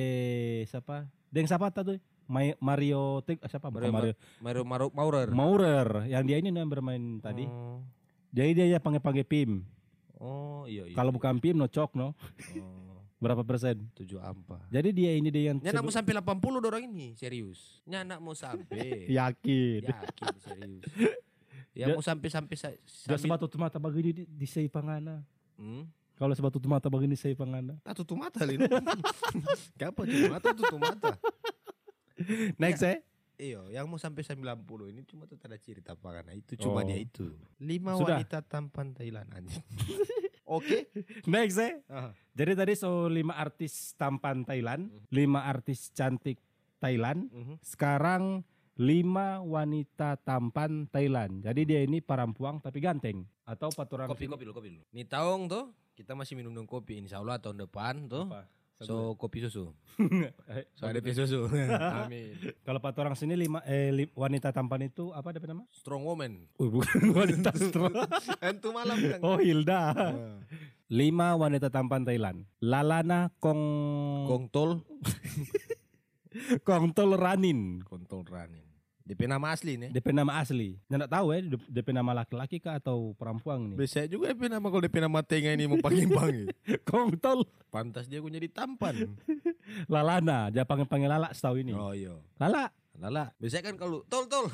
[0.68, 1.08] siapa?
[1.28, 2.00] Deng siapa tuh?
[2.26, 3.70] Ma- Mario Tek ah, siapa?
[3.70, 4.14] Mario Mario.
[4.40, 5.30] Mario Maru, Maurer.
[5.30, 5.90] Maurer.
[6.06, 7.46] Yang dia ini yang bermain tadi.
[7.46, 7.86] Oh,
[8.30, 9.64] Jadi dia ya panggil-panggil Pim.
[10.16, 10.96] oh iya iya.
[10.96, 12.12] Kalau bukan Pim no cok no.
[12.12, 12.14] oh,
[13.22, 13.88] Berapa persen?
[13.96, 14.60] tujuh ampa.
[14.68, 17.80] Jadi dia ini dia yang Nya nak mau sampai 80 orang ini, serius.
[17.84, 19.08] Nya nak mau sampai.
[19.18, 19.82] yakin.
[19.88, 20.84] Yakin serius.
[21.76, 25.20] Yang Dia- mau sampai-sampai sa- Dia sambil- sebatu mata begini di, di sei pangana.
[25.60, 25.84] Hmm?
[26.16, 27.76] Kalau sebatu mata begini sei pangana.
[27.84, 28.64] Ah, tutup mata Lin.
[29.76, 31.12] Kenapa tutup mata tutup mata?
[32.62, 33.00] Next eh.
[33.36, 36.88] Iyo, yang mau sampai 90 ini cuma tuh ada cerita apa karena itu cuma Oh.
[36.88, 37.36] dia itu.
[37.60, 38.24] Lima Sudah.
[38.24, 39.60] wanita tampan Thailand anjing.
[40.48, 40.88] Oke.
[41.28, 41.84] Next eh.
[41.92, 42.16] Ah.
[42.32, 46.40] Jadi tadi so lima artis tampan Thailand, lima artis cantik
[46.80, 47.28] Thailand.
[47.28, 47.56] Mhm.
[47.60, 51.44] Sekarang lima wanita tampan Thailand.
[51.44, 54.84] Jadi dia ini perempuan tapi ganteng atau paturan Kopi kopi dulu kopi dulu.
[54.92, 55.64] Nih tahun tuh
[55.96, 58.28] kita masih minum minum kopi insya Allah tahun depan tuh.
[58.28, 58.48] Apa?
[58.84, 59.72] So kopi susu.
[60.76, 61.48] So ada susu.
[62.04, 62.36] Amin.
[62.68, 65.64] Kalau paturan sini lima eh, li- wanita tampan itu apa ada nama?
[65.72, 66.44] Strong woman.
[66.60, 67.96] Oh, bukan wanita strong.
[68.52, 69.20] Entu malam kan.
[69.24, 69.96] Oh Hilda.
[69.96, 70.36] Ah.
[70.92, 72.44] Lima wanita tampan Thailand.
[72.60, 73.64] Lalana Kong
[74.28, 74.84] Kongtol.
[76.68, 77.80] Kongtol Ranin.
[77.88, 78.65] Kontol ranin.
[79.06, 79.94] DP nama asli nih.
[79.94, 80.82] DP nama asli.
[80.90, 81.38] Nggak tahu ya
[81.70, 83.78] DP nama laki-laki kah atau perempuan nih.
[83.78, 86.50] Biasa juga DP nama kalau DP nama tenga ini mau panggil-panggil.
[86.90, 89.14] Kongtol Pantas dia punya tampan.
[89.94, 90.50] Lalana.
[90.50, 91.78] Dia panggil-panggil Lala setahu ini.
[91.78, 92.18] Oh iya.
[92.42, 92.74] Lala.
[92.98, 93.30] Lala.
[93.38, 94.50] Biasanya kan kalau tol tol.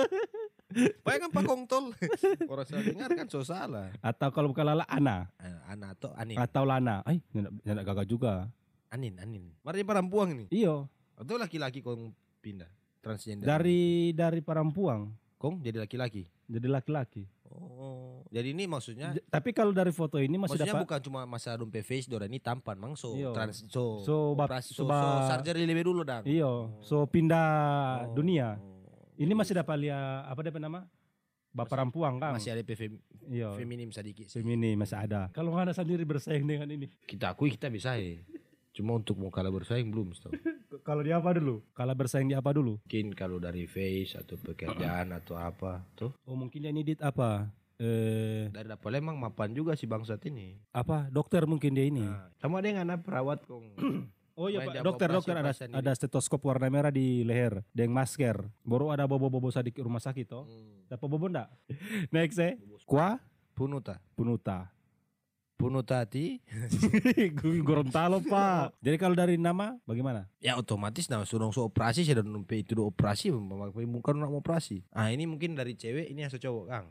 [1.04, 1.92] Pakai kan pakong tol.
[2.48, 3.92] Orang saya dengar kan so salah.
[4.00, 5.28] Atau kalau bukan Lala Ana.
[5.36, 6.40] Eh, Ana atau Anin.
[6.40, 7.04] Atau Lana.
[7.04, 8.48] Ay, nggak nggak gagal juga.
[8.88, 9.52] Anin, Anin.
[9.60, 10.46] Mari perempuan ini.
[10.48, 10.88] Iyo.
[11.20, 13.44] Atau laki-laki kong pindah transgender.
[13.44, 13.80] Dari
[14.12, 16.28] dari perempuan kong jadi laki-laki.
[16.46, 17.24] jadi laki-laki.
[17.50, 18.22] Oh.
[18.28, 21.50] Jadi ini maksudnya J- Tapi kalau dari foto ini masih maksudnya dapat bukan cuma masa
[21.54, 23.34] dumpe face dora ini tampan mang so Iya.
[23.34, 26.22] trans so So, operasi so, so so, surgery lebih dulu dong.
[26.22, 27.48] Iyo, so pindah
[28.06, 28.14] Oh.
[28.14, 28.62] dunia.
[29.16, 30.86] Ini masih dapat lihat apa dia nama?
[31.50, 32.30] Bapak perempuan kan?
[32.30, 33.50] masih ada fem, Iya.
[33.52, 34.30] feminim sedikit.
[34.30, 34.38] sih.
[34.38, 35.26] Femini masih ada.
[35.30, 36.86] Kalau nggak ada sendiri bersaing dengan ini.
[37.02, 38.22] Kita akui kita bisa ya.
[38.70, 40.34] Cuma untuk mau kalah bersaing belum setahu.
[40.86, 41.60] Kalau dia apa dulu?
[41.74, 42.78] Kalau bersaing dia apa dulu?
[42.86, 46.14] Mungkin kalau dari face atau pekerjaan atau apa tuh.
[46.24, 47.50] Oh mungkin dia ini apa?
[47.76, 50.56] Eh Dari dapat emang mapan juga si bangsat ini.
[50.70, 51.10] apa?
[51.10, 52.06] Dokter mungkin dia ini.
[52.06, 53.66] Nah, sama dia nggak perawat kong.
[54.40, 58.40] Oh iya Pak, dokter dokter ada ada stetoskop warna merah di leher, dengan masker.
[58.64, 60.48] Baru ada bobo-bobo sedikit rumah sakit toh.
[60.48, 60.88] Hmm.
[60.88, 61.52] Dapat bobo enggak?
[62.14, 62.56] Next eh.
[62.88, 63.20] Kuah
[63.52, 64.00] Punuta.
[64.16, 64.72] Punuta.
[65.60, 66.40] Punutati.
[67.60, 68.80] Gorontalo Pak.
[68.80, 70.24] Jadi kalau dari nama bagaimana?
[70.40, 74.88] Ya otomatis nah suruh so operasi saya dan itu do operasi bukan nak mau operasi.
[74.88, 76.88] Ah ini mungkin dari cewek ini yang so cowok Kang.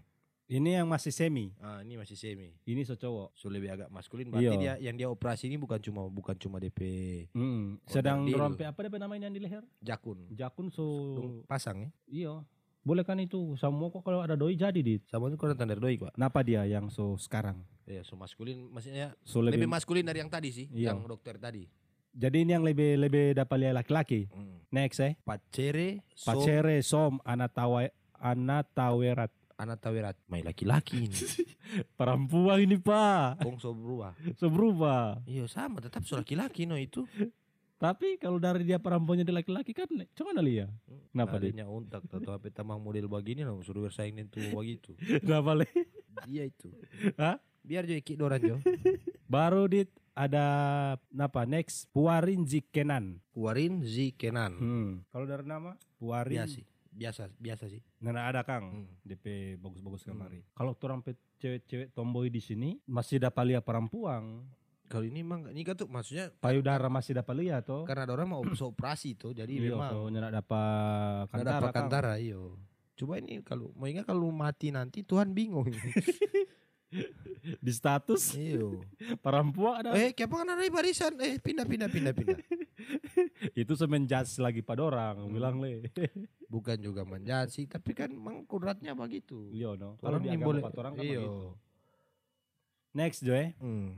[0.49, 2.49] Ini yang masih semi, Ah ini masih semi.
[2.65, 3.37] ini so cowok.
[3.37, 4.57] So lebih agak maskulin berarti Iya.
[4.57, 6.79] dia yang dia operasi ini bukan cuma bukan cuma DP
[7.33, 7.77] Mm.
[7.85, 8.33] Sedang deal.
[8.33, 9.61] rompe apa dia namanya yang di leher?
[9.77, 10.25] jakun.
[10.29, 10.85] Jakun so
[11.45, 11.89] pasang ya.
[12.07, 12.33] iya.
[12.89, 14.97] Boleh kan itu semua kok kalau ada doi jadi di.
[15.05, 16.17] Sama itu kurang tanda doi Pak.
[16.17, 17.61] Kenapa dia yang so sekarang?
[17.85, 20.93] Ya so maskulin maksudnya So lebih, lebih, maskulin dari yang tadi sih, Iya.
[20.93, 21.69] yang dokter tadi.
[22.09, 24.25] jadi ini yang lebih lebih dapat lihat laki-laki.
[24.33, 24.65] Hmm.
[24.73, 25.13] Next eh.
[25.21, 27.85] Pacere, so, Pacere som anatawa
[28.17, 29.29] anatawerat.
[29.59, 30.15] anatawerat.
[30.25, 31.19] May laki-laki ini.
[31.99, 33.43] Perempuan ini Pak.
[33.43, 34.15] Kong so berubah.
[34.39, 35.19] So berubah.
[35.27, 37.05] Iya sama tetap so laki-laki no itu.
[37.79, 40.67] Tapi kalau dari dia perempuannya dia laki-laki kan coba nali ya.
[41.15, 41.55] Kenapa dia?
[41.55, 44.91] Adanya untak atau apa tamang model begini no suruh bersaing tuh begitu.
[45.23, 45.67] Kenapa le?
[46.27, 46.75] Dia itu.
[47.15, 47.39] Hah?
[47.63, 48.59] Biar jo ikut doran jo.
[49.31, 50.45] Baru dit ada
[50.99, 53.23] apa next Puarin Zikenan.
[53.31, 54.59] Warin Zi Kenan.
[54.59, 54.91] Hmm.
[55.15, 56.65] Kalau dari nama Puarin Biasa sih.
[56.91, 57.79] Biasa biasa sih.
[58.03, 58.65] Nggak ada Kang.
[58.83, 58.91] Hmm.
[59.07, 60.43] DP bagus-bagus kemari.
[60.51, 60.99] Kalau orang
[61.39, 64.43] cewek-cewek tomboy di sini masih dapat lihat perempuan.
[64.89, 67.85] Kalau ini emang ini kan tuh maksudnya Payudara masih dapat lihat toh.
[67.85, 72.13] karena ada orang mau operasi tuh jadi Iya, memang so, nggak dapat kantara, dapat kantara
[72.17, 72.57] iyo.
[72.97, 75.69] Coba ini kalau mau ingat kalau mati nanti Tuhan bingung.
[77.59, 78.81] Di status iyo.
[79.23, 79.93] perempuan ada.
[79.93, 81.13] Eh, kenapa kan ada barisan?
[81.21, 82.39] Eh, pindah pindah pindah pindah.
[83.61, 85.31] Itu semenjudge lagi pada orang Hmm.
[85.31, 85.85] bilang le.
[86.49, 89.53] Bukan juga menjat sih, tapi kan memang kodratnya begitu.
[89.53, 90.01] Iya no.
[90.01, 91.13] Kalau di agama boleh empat orang kan iyo.
[91.13, 91.37] begitu.
[92.91, 93.53] Next Joy.
[93.61, 93.93] Hmm.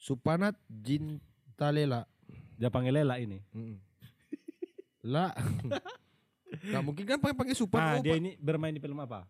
[0.00, 2.08] Supanat Jintalela.
[2.56, 3.44] Dia panggil Lela ini.
[3.52, 3.76] Hmm.
[5.12, 5.28] La.
[6.72, 7.80] Nggak mungkin kan pakai pakai supan.
[7.80, 9.28] Ah, oh, dia ini bermain di film apa?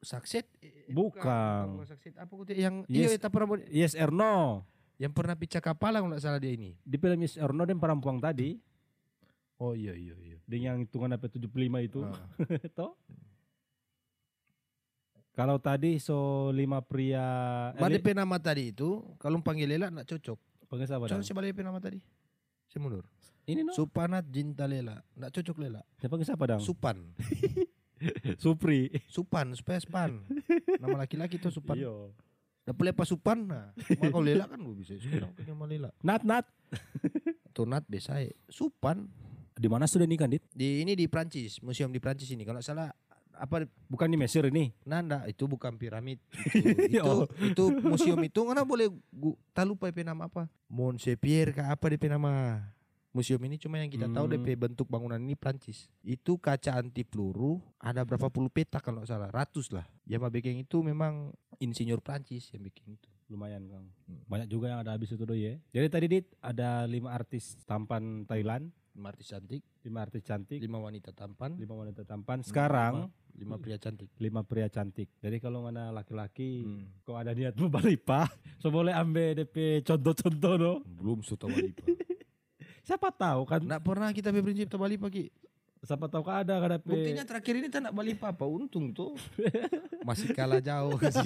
[0.00, 0.48] Sakset?
[0.64, 1.76] Eh, Bukan.
[1.76, 2.16] bukan Sakset.
[2.16, 3.18] Apa yang Yes.
[3.20, 4.64] iya pernah Yes or no.
[5.00, 6.76] yang pernah pecah kapal kalau nggak salah dia ini.
[6.80, 8.56] Di film Yes or no dan perempuan tadi
[9.60, 10.38] Oh iya iya iya.
[10.48, 11.52] dengan hitungan apa 75
[11.84, 12.00] itu.
[12.00, 12.16] Ah.
[12.78, 12.96] Toh?
[15.30, 17.22] Kalau tadi so lima pria
[17.72, 20.38] eh, Mana DP nama tadi itu kalau panggil Lela nggak cocok.
[20.66, 21.26] panggil siapa Coba dah?
[21.26, 21.98] siapa DP nama tadi?
[22.66, 23.06] Saya mundur.
[23.46, 23.72] Ini no.
[23.72, 25.02] Supanat Jintalela.
[25.14, 25.82] Nggak cocok Lela.
[25.98, 26.62] Dia panggil siapa dong?
[26.62, 26.96] Supan.
[28.42, 28.88] Supri.
[29.06, 30.24] Supan supaya span.
[30.80, 31.76] Nama laki-laki itu Supan.
[31.76, 31.92] Iya.
[32.64, 33.38] Dapat lepas Supan.
[33.44, 35.90] Nah, Cuma kalau Lela kan lu bisa sekarang punya sama Lela.
[36.00, 36.46] Nat nat.
[37.50, 38.32] Atau Nat biasa ya.
[38.48, 39.08] Supan.
[39.60, 40.40] Di mana sudah nikah, Dit?
[40.56, 42.48] Di ini di Prancis, museum di Prancis ini.
[42.48, 42.88] Kalau salah
[43.40, 44.70] apa Bukan di Mesir ini.
[44.84, 46.20] Nanda itu bukan piramid
[46.54, 47.24] itu itu, Oh.
[47.40, 52.06] itu museum itu mana boleh gu, tak lupa DP nama apa Montpellier kah apa DP
[52.12, 52.62] nama
[53.10, 54.34] museum ini cuma yang kita tahu Hmm.
[54.38, 59.32] DP bentuk bangunan ini Prancis itu kaca anti peluru ada berapa puluh petak kalau salah
[59.32, 63.86] ratus lah yang bikin itu memang insinyur Prancis yang bikin itu Lumayan, Kang.
[64.10, 64.26] Hmm.
[64.26, 65.54] Banyak juga yang ada habis itu doi ya.
[65.70, 70.78] Jadi tadi Dit ada lima artis tampan Thailand, lima artis cantik lima artis cantik, lima
[70.78, 72.42] wanita tampan lima wanita tampan.
[72.42, 75.08] Sekarang lima pria cantik lima pria cantik.
[75.18, 76.84] Jadi kalau mana laki-laki Hmm.
[77.02, 78.26] kok ada niat mau balipa,
[78.60, 80.72] so boleh ambil DP contoh-contoh no.
[80.84, 81.86] belum suka walipa
[82.86, 83.62] Siapa tahu kan?
[83.62, 85.30] nggak pernah kita berprinsip tak walipa ki
[85.80, 86.88] Siapa tahu kan ada kan DP.
[86.92, 89.16] Buktinya terakhir ini tak nak balik apa untung tuh.
[90.08, 91.24] Masih kalah jauh kasih.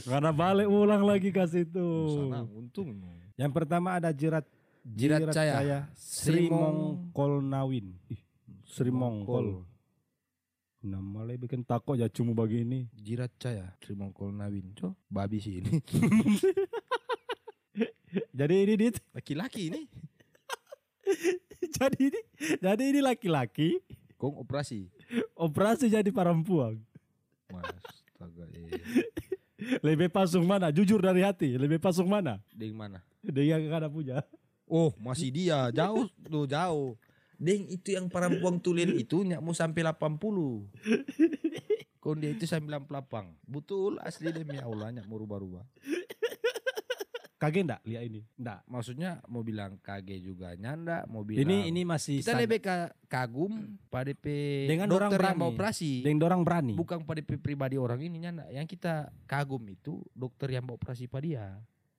[0.00, 1.88] Karena balik ulang lagi kasih itu.
[2.16, 2.96] Sana untung.
[3.36, 4.48] Yang pertama ada Jirat
[4.86, 5.90] Jirat Caya.
[5.98, 7.98] Sri Srimong- Mongkol Nawin.
[8.06, 8.22] Ih,
[8.62, 9.66] Sri Mongkol.
[10.78, 12.86] Nama le bikin takut ya cuma begini.
[12.94, 14.70] Jirat Caya, Trimongkol Nawin.
[14.78, 15.82] Co, babi sih ini.
[18.32, 19.82] Jadi ini dit, Laki-laki ini.
[21.76, 22.20] jadi ini,
[22.58, 23.78] jadi ini laki-laki
[24.16, 24.88] Kong operasi.
[25.36, 26.80] operasi jadi perempuan.
[27.52, 28.48] Mas, astaga.
[28.50, 28.80] Eh.
[29.86, 30.72] Lebih pasung mana?
[30.72, 32.40] Jujur dari hati, lebih pasung mana?
[32.52, 33.00] Deng mana?
[33.20, 34.20] Dia yang ada punya.
[34.66, 35.70] Oh, masih dia.
[35.70, 36.98] Jauh tuh, jauh.
[37.36, 40.66] Deng itu yang perempuan tulen itu nyak mau sampai 80.
[42.00, 43.28] Kong dia itu sampai 98.
[43.44, 45.62] Betul asli demi Allah nyak mau rubah-rubah.
[47.36, 48.20] Kaget enggak lihat ini?
[48.34, 48.60] Enggak.
[48.64, 53.76] Maksudnya mau bilang kage juga nyanda, mau bilang Ini ini masih kita lebih ka- kagum
[53.92, 54.24] pada DP
[54.64, 55.36] Dengan orang yang berani.
[55.36, 56.00] mau operasi.
[56.00, 56.72] Deng dorang berani.
[56.72, 58.48] Bukan pada pribadi orang ini nyanda.
[58.48, 61.46] Yang kita kagum itu dokter yang mau operasi pada dia.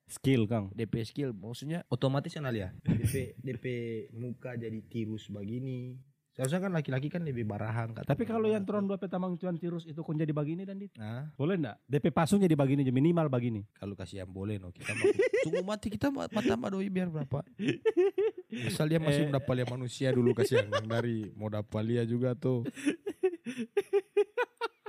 [0.07, 0.71] Skill, Kang.
[0.71, 2.71] DP skill maksudnya otomatis kan ya.
[2.79, 3.65] DP DP
[4.11, 5.99] muka jadi tirus begini.
[6.31, 9.83] Seharusnya kan laki-laki kan lebih barahan kata Tapi kalau yang turun dua petamang cuan tirus
[9.83, 10.93] itu kun jadi begini dan dit.
[10.93, 11.81] Nah, Boleh enggak?
[11.83, 13.65] DP pasung jadi begini aja minimal begini.
[13.73, 15.09] kalau kasih yang boleh no kita mau
[15.43, 17.41] tunggu mati kita ma- mata doi biar berapa.
[18.63, 19.27] Asal dia masih Eh.
[19.27, 22.63] mendapat manusia dulu kasih yang dari mau dapat dia juga tuh.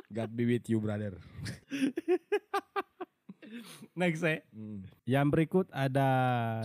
[0.08, 1.16] God be with you brother.
[3.94, 4.44] Next eh.
[4.52, 4.84] Hmm.
[5.08, 6.08] Yang berikut ada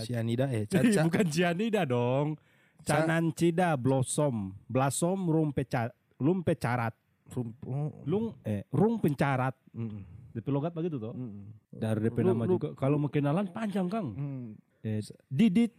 [0.04, 1.02] Cyanida eh caca.
[1.02, 2.36] bukan cianida dong.
[2.84, 5.88] Ca- Canancida blossom, blossom rum peca,
[6.20, 6.92] lum pecarat,
[7.32, 8.04] Rum- oh.
[8.04, 9.56] lung eh rung pencarat.
[9.72, 11.16] Mm, DP logat begitu toh.
[11.16, 12.76] mm, Dari DP nama lu- juga.
[12.76, 14.12] Kalau mau kenalan panjang Kang.
[14.12, 14.48] mm.
[14.84, 15.72] Eh, Didit.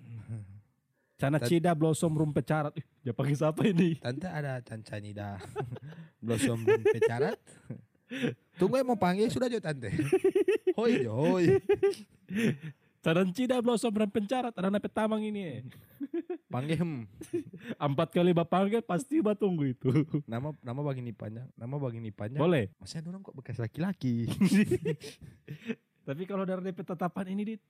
[1.20, 2.72] Canancida blossom rum pecarat.
[2.72, 4.00] Ih, dia pakai siapa ini?
[4.00, 5.36] Tante ada cancanida.
[6.24, 7.36] Blossom belum pecarat.
[8.54, 9.90] Tunggu ya mau panggil sudah jo tante.
[10.78, 11.58] Hoi jo hoi.
[13.04, 14.56] Canancida blossom rum pencarat.
[14.56, 15.40] Ada nape tamang ini.
[15.44, 15.62] Eh.
[16.48, 16.92] Panggil hem.
[17.76, 19.92] Empat kali bapak panggil pasti bapak tunggu itu.
[20.24, 21.44] Nama nama begini panjang.
[21.52, 22.40] Nama begini panjang.
[22.40, 22.72] Boleh.
[22.80, 24.24] Masih ada orang kok bekas laki-laki.
[26.08, 27.62] Tapi kalau dari DP tetapan ini dit.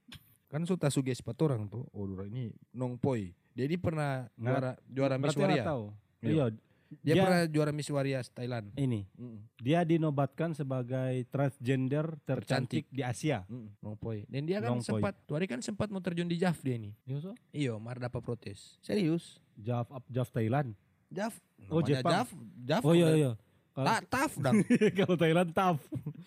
[0.54, 1.82] kan suka suges pat orang tuh.
[1.90, 3.34] Oh orang ini nong poi.
[3.58, 5.66] Dia ini pernah juara juara Miss Waria.
[5.66, 5.90] tahu.
[6.22, 6.54] Iya.
[6.84, 6.98] Iya.
[7.00, 8.70] Dia, Dia- pernah juara Miss Waria Thailand.
[8.74, 9.08] Ini.
[9.14, 13.42] Mm, Dia dinobatkan sebagai transgender tercantik, di Asia.
[13.44, 14.22] mm, Nong poi.
[14.26, 16.94] Dan dia kan sempat, tuh hari kan sempat mau terjun di JAF dia ini.
[17.02, 17.32] Iya so?
[17.50, 18.78] Iyo, mar dapat protes.
[18.78, 19.40] Serius.
[19.54, 20.74] Jav up Jav Thailand.
[21.08, 21.34] JAF.
[21.66, 22.12] Oh, Jepang.
[22.12, 22.28] JAF.
[22.62, 22.82] JAF.
[22.82, 23.32] Oh iya iya.
[23.70, 24.54] Kalau Tak taf dong.
[24.98, 25.82] kalau Thailand tough.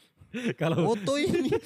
[0.60, 1.48] kalau Foto ini.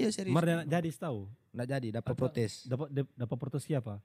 [0.00, 0.32] Iya serius.
[0.32, 1.28] Mar jadi tahu.
[1.52, 2.64] Nggak jadi, dapat protes.
[2.64, 4.00] Dapat dap- dapat protes siapa?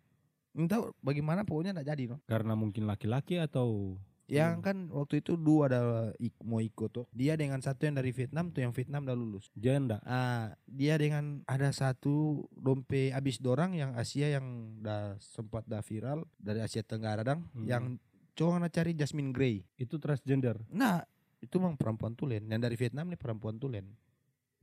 [0.55, 2.17] Entah bagaimana pokoknya nggak jadi no.
[2.23, 4.65] Karena mungkin laki-laki atau Yang Hmm.
[4.65, 5.81] kan waktu itu dua ada
[6.17, 7.05] ik- mau ikut tuh.
[7.13, 9.53] Dia dengan satu yang dari Vietnam tuh yang Vietnam udah lulus.
[9.53, 10.01] dia enggak.
[10.01, 16.25] Ah, dia dengan ada satu dompe abis dorang yang Asia yang udah sempat dah viral
[16.35, 17.69] dari Asia Tenggara dang Hmm.
[17.69, 17.83] yang
[18.33, 19.61] cowok nak cari Jasmine Grey.
[19.75, 20.57] Itu transgender.
[20.67, 21.05] Nah,
[21.37, 22.49] itu memang perempuan tulen.
[22.49, 23.93] Yang dari Vietnam nih perempuan tulen.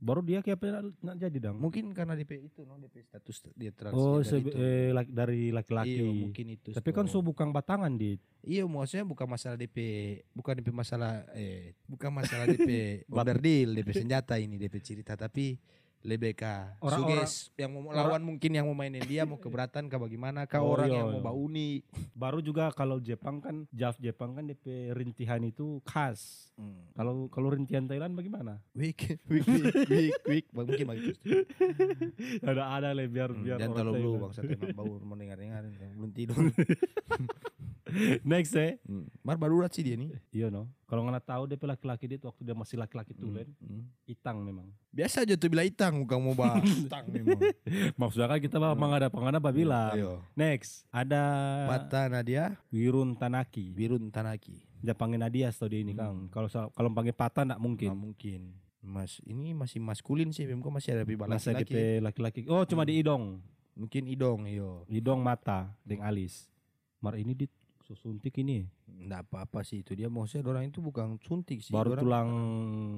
[0.03, 0.67] Baru dia kayak apa
[0.99, 1.57] nggak jadi dong.
[1.57, 4.59] Mungkin karena DP itu no DP status dia Oh, transgender sebe- itu.
[4.59, 5.95] eh, laki- dari laki-laki.
[5.95, 6.69] Iya, mungkin itu.
[6.69, 9.77] Tapi kan so bukan batangan di Iya, maksudnya bukan masalah DP,
[10.29, 12.67] bukan DP masalah eh bukan masalah DP
[13.07, 15.55] onderdil, DP senjata ini DP cerita tapi
[16.03, 16.43] lebih ke
[16.77, 20.55] Orang-orang- suges yang mau lawan mungkin yang mau mainin dia mau keberatan ke bagaimana ke
[20.57, 21.13] Oh, orang iya, yang iya.
[21.13, 21.79] mau bauni.
[22.13, 26.51] baru juga kalau Jepang kan Jav Jepang kan DP rintihan itu khas.
[26.53, 26.91] Hmm.
[26.91, 28.59] Kalau kalau rintihan Thailand bagaimana?
[28.73, 31.15] Week, week, week, week, week, mungkin begitu.
[32.45, 34.23] ada ada le biar Hmm, biar Jangan orang terlalu dulu Thailand.
[34.27, 35.61] bangsa emang bau mau dengar dengar
[35.93, 36.37] belum tidur.
[38.23, 38.81] Next eh.
[38.83, 39.05] Hmm.
[39.21, 40.09] Mar barurat sih dia nih.
[40.31, 40.67] Iya no.
[40.93, 43.89] Kalau nggak tahu dia laki-laki dia tuh waktu dia masih laki-laki tulen, Hmm.
[44.05, 44.69] itang memang.
[44.93, 46.61] Biasa aja tuh bilang itang bukan mau bahas.
[46.85, 47.41] itang memang.
[47.97, 49.97] Maksudnya kan kita memang ada pengana bilang.
[49.97, 50.21] Ayo.
[50.37, 51.17] Next ada
[51.65, 53.73] Pata Nadia, Wirun Tanaki.
[53.73, 54.61] Birun Tanaki.
[54.85, 56.29] Dia panggil Nadia tau dia ini Kang.
[56.29, 57.89] Kalau kalau panggil Pata nggak mungkin.
[57.89, 58.41] Nggak mungkin.
[58.85, 62.05] Mas ini masih maskulin sih, memang masih ada pipa laki-laki.
[62.05, 62.39] Laki-laki.
[62.45, 63.41] Oh cuma di idong.
[63.73, 64.85] Mungkin idong, iyo.
[64.85, 66.45] Idong mata deng alis.
[67.01, 67.49] Mar ini di
[67.95, 68.65] suntik ini.
[68.85, 71.69] Nggak apa-apa sih itu dia maksudnya orang itu bukan suntik sih.
[71.69, 72.29] Baru dorang- tulang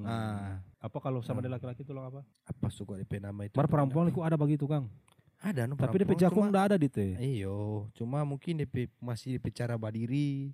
[0.02, 1.42] Ah, apa kalau sama Ah.
[1.42, 2.20] dia laki-laki tulang apa?
[2.22, 3.54] apa suka DP nama itu?
[3.54, 4.88] Mar perempuan kok ada begitu Kang.
[5.36, 7.12] Ada no Tapi DP jakung udah ada di teh.
[7.16, 10.50] Iyo, cuma mungkin DP masih DP cara berdiri.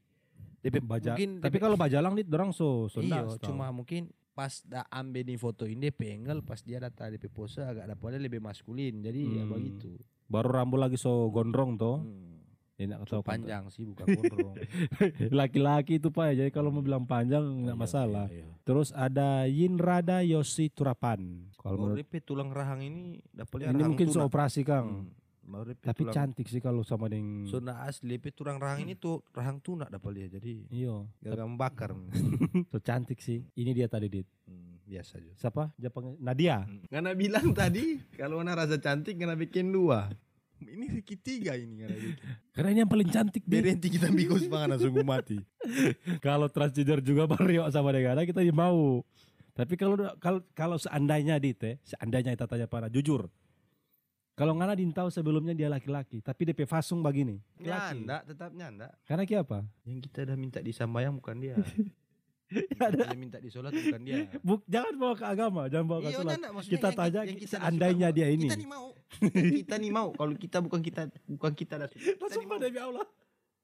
[0.59, 3.35] DP Baja, mungkin tapi DP kalau bajalang dit dorang so so tau.
[3.41, 7.61] cuma mungkin pas da ambil di foto ini DP angle pas dia data DP pose
[7.61, 8.99] agak dapatnya lebih maskulin.
[9.01, 9.53] Jadi ya Hmm.
[9.53, 9.91] begitu.
[10.25, 12.01] baru rambut lagi so gondrong toh.
[12.01, 12.42] Hmm.
[12.81, 14.57] Enak atau panjang sih bukan gondrong.
[15.39, 16.45] Laki-laki itu Pak ya.
[16.45, 18.27] Jadi kalau mau bilang panjang nggak Iya, masalah.
[18.33, 18.53] iya, iya.
[18.65, 21.47] Terus ada Yinrada Yosi Turapan.
[21.61, 24.89] Kalau menurut tulang rahang ini dapatnya ini mungkin seoperasi Kang.
[24.89, 25.21] Hmm.
[25.75, 29.21] Tapi tulang- cantik sih kalau sama dengan So nah asli DP tulang rahang ini tuh
[29.31, 30.27] rahang tuna dapat dia.
[30.33, 31.93] Jadi Iya, gak membakar.
[32.73, 33.45] so cantik sih.
[33.53, 34.25] Ini dia tadi dit.
[34.49, 35.33] Hmm, biasa aja.
[35.37, 35.75] Siapa?
[35.77, 36.65] Jepang Nadia.
[36.89, 40.09] Ngana bilang tadi kalau Ngana rasa cantik Ngana bikin dua.
[40.73, 41.85] Ini segitiga ini.
[42.57, 43.45] Karena ini yang paling cantik.
[43.45, 45.37] Berhenti kita bikus banget sungguh mati.
[46.25, 49.05] kalau transgender juga Mario sama dengan kita ya mau.
[49.53, 53.29] Tapi kalau kalau kalau seandainya dit eh, seandainya kita tanya para jujur.
[54.33, 57.37] Kalau ngana dintau sebelumnya dia laki-laki, tapi DP fasung begini.
[57.61, 58.01] Laki.
[58.01, 58.89] Nyanda, tetap nyanda.
[59.05, 59.61] Karena ki apa?
[59.85, 61.55] Yang kita udah minta disambayang bukan dia.
[62.53, 64.29] Yang minta disolat bukan dia.
[64.41, 66.33] Buk, jangan bawa ke agama, jangan bawa ke Iya, sholat.
[66.37, 68.49] nyanda, maksudnya Kita tanya yang kita seandainya dia ini.
[68.49, 68.89] Kita nih mau.
[69.63, 70.09] kita nih mau.
[70.13, 71.89] Kalau kita bukan kita bukan kita dah
[72.29, 72.61] Sumpah mau.
[72.61, 73.07] demi Allah.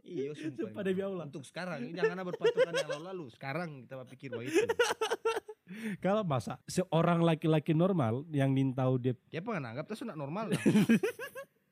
[0.04, 0.60] Iya, sumpah.
[0.64, 0.88] Sumpah ini.
[0.88, 1.24] demi Allah.
[1.28, 3.26] Untuk sekarang, ini jangan berpatokan yang lalu-lalu.
[3.32, 4.64] Sekarang kita berpikir begitu.
[6.04, 10.60] Kalau masa seorang laki-laki normal yang dintau dia Ya apa anggap itu sudah normal lah.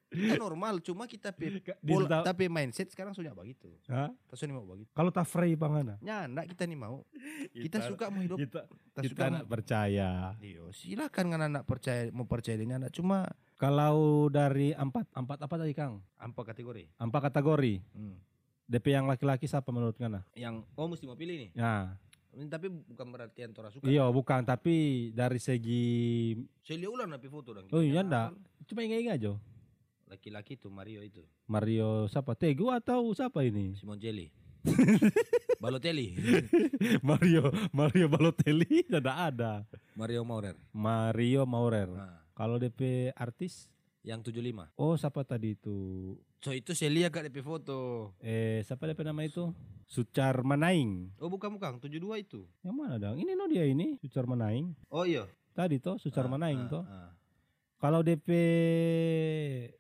[0.07, 3.69] kita normal, cuma kita pola, dintau- tapi mindset sekarang sudah begitu.
[3.87, 4.09] Hah?
[4.23, 4.91] Kita sudah mau begitu.
[4.91, 5.99] kalau tak free pangana.
[5.99, 7.03] Nyanda kita nih mau.
[7.51, 8.39] Kita suka mau hidup.
[8.39, 10.11] kita Kita, kita suka nak percaya.
[10.39, 15.55] Iya, silakan kan anak percaya mau percaya ini anak cuma Kalau dari empat empat apa
[15.57, 16.05] tadi Kang?
[16.15, 16.93] apa kategori?
[16.95, 17.81] Empat kategori.
[17.91, 18.21] Hmm.
[18.65, 20.23] DP yang laki-laki siapa menurut Kana?
[20.33, 21.51] Yang oh mesti mau pilih nih.
[21.53, 21.97] Ya,
[22.31, 23.89] Ini Tapi bukan berarti yang tora suka.
[23.89, 24.75] iya bukan tapi
[25.11, 27.65] dari segi Saya lihat ulang napi foto dong.
[27.71, 28.37] Oh iya ndak.
[28.67, 29.33] Cuma ingat-ingat aja.
[30.07, 31.23] Laki-laki itu Mario itu.
[31.45, 32.33] Mario siapa?
[32.33, 33.75] Tego atau siapa ini?
[33.75, 34.31] Simon Jelly.
[35.63, 36.15] Balotelli.
[37.09, 39.63] Mario Mario Balotelli tidak ada.
[39.95, 40.55] Mario Maurer.
[40.71, 41.89] Mario Maurer.
[41.89, 43.71] Nah, Kalau DP artis
[44.03, 44.69] yang 75.
[44.77, 46.15] Oh siapa tadi itu?
[46.39, 48.13] So itu saya lihat kak DP foto.
[48.21, 49.51] Eh siapa DP nama itu?
[49.87, 51.15] Sucar Manaing.
[51.19, 52.41] Oh bukan bukan 72 itu.
[52.61, 53.17] Yang mana dong?
[53.17, 54.77] Ini no dia ini Sucar Manaing.
[54.87, 55.25] Oh iya.
[55.57, 56.85] Tadi toh Sucar Ah, Manaing ah, toh.
[56.85, 57.11] ah.
[57.77, 58.29] Kalau DP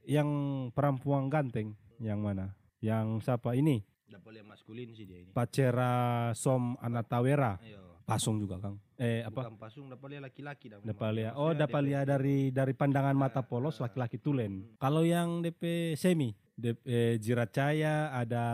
[0.04, 0.28] yang
[0.76, 2.52] perempuan ganteng yang mana?
[2.84, 3.80] Yang siapa ini?
[4.04, 5.32] Dapat lihat maskulin sih dia ini.
[5.32, 7.56] Pacera Som Anatawera.
[7.64, 8.04] Ayo.
[8.06, 8.78] Pasung juga Kang.
[9.00, 9.48] Eh apa?
[9.48, 10.78] Bukan pasung dapat lihat laki-laki dah.
[10.78, 11.32] Dapat lihat.
[11.34, 14.76] Oh, dapat lihat dari dari pandangan mata polos laki-laki tulen.
[14.78, 18.44] Kalau yang DP semi, DP eh, Jiracaya, ada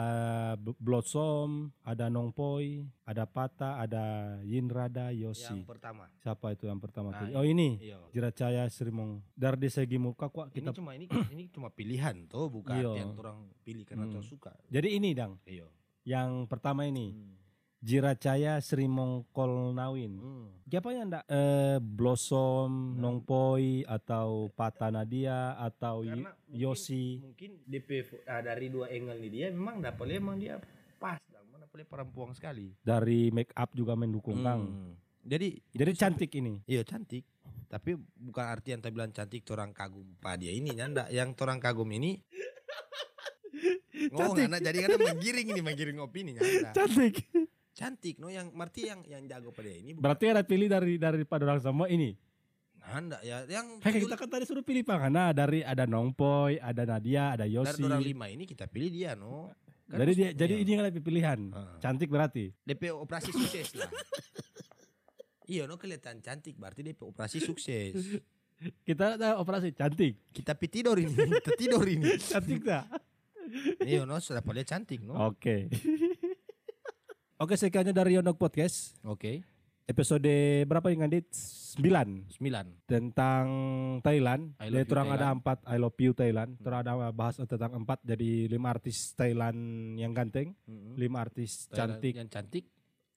[0.58, 4.02] Blossom, ada Nongpoi, ada Pata, ada
[4.42, 5.62] Yinrada, Yosi.
[5.62, 6.10] Yang pertama.
[6.18, 7.14] Siapa itu yang pertama?
[7.14, 8.02] Nah, oh ini Iya.
[8.10, 9.22] Jiracaya Srimong.
[9.32, 13.06] Dari segi muka kok kita Ini cuma ini ini cuma pilihan toh bukan Iya.
[13.06, 14.18] yang orang pilih karena Hmm.
[14.18, 14.50] suka.
[14.66, 15.70] Jadi ini dang, Iya.
[16.02, 17.38] yang pertama ini Hmm.
[17.82, 20.14] Jiracaya Srimong Kolnawin.
[20.14, 20.46] Hmm.
[20.64, 27.18] Siapa yang ndak eh, Blossom, Nongpoi atau Pata Nadia atau Karena mungkin- Yosi.
[27.20, 30.54] Mungkin DP fo- ah, dari dua angle nih dia memang dapat lihat memang dia
[30.96, 31.42] pas dah.
[31.44, 32.70] Mana boleh perempuan sekali.
[32.80, 34.62] Dari make up juga mendukung Kang.
[34.62, 34.94] Hmm.
[35.20, 36.62] Jadi Jadi cantik ini.
[36.64, 37.26] iya cantik.
[37.66, 41.10] Tapi bukan arti yang tadi bilang cantik orang kagum pada dia ini nyanda.
[41.10, 42.14] Yang orang kagum ini
[44.10, 44.50] Oh, Cantik.
[44.50, 46.70] anak jadi kan menggiring ini menggiring opini nyanda.
[46.78, 47.26] Cantik.
[47.72, 51.48] Cantik no yang Marti yang yang jago pada ini bukan Berarti ada pilih dari daripada
[51.48, 52.12] orang semua ini.
[52.82, 57.32] Nanda ya yang Kayak kita kan tadi suruh pilih Pangana dari ada Nongpoi, ada Nadia,
[57.32, 57.80] ada dari Yosi.
[57.86, 59.48] orang lima ini kita pilih dia no.
[59.88, 61.38] Kan Jadi dia jadi ini yang lebih pilihan.
[61.54, 61.78] Ah.
[61.80, 62.52] Cantik berarti.
[62.66, 63.88] DP operasi sukses lah.
[65.52, 67.96] iya no kelihatan cantik berarti DP operasi sukses.
[68.86, 70.30] Kita ada operasi cantik.
[70.30, 71.10] Kita tidur ini,
[71.42, 72.14] kita tidur ini.
[72.14, 72.86] Cantik tak?
[73.82, 75.18] Iya no sudah paling cantik no.
[75.18, 75.66] Oke.
[77.42, 78.94] Oke sekiannya dari Yonok Podcast.
[79.02, 79.42] Oke.
[79.82, 80.30] episode
[80.62, 81.26] berapa yang ngedit?
[81.74, 82.66] 9 Sembilan.
[82.86, 83.46] tentang
[83.98, 84.54] Thailand.
[84.62, 86.54] I love Dia you, terang ada empat I love you Thailand.
[86.62, 89.58] Terang ada bahas tentang empat jadi lima artis Thailand
[89.98, 90.54] yang ganteng,
[90.94, 92.64] lima artis Thailand cantik, Yang cantik.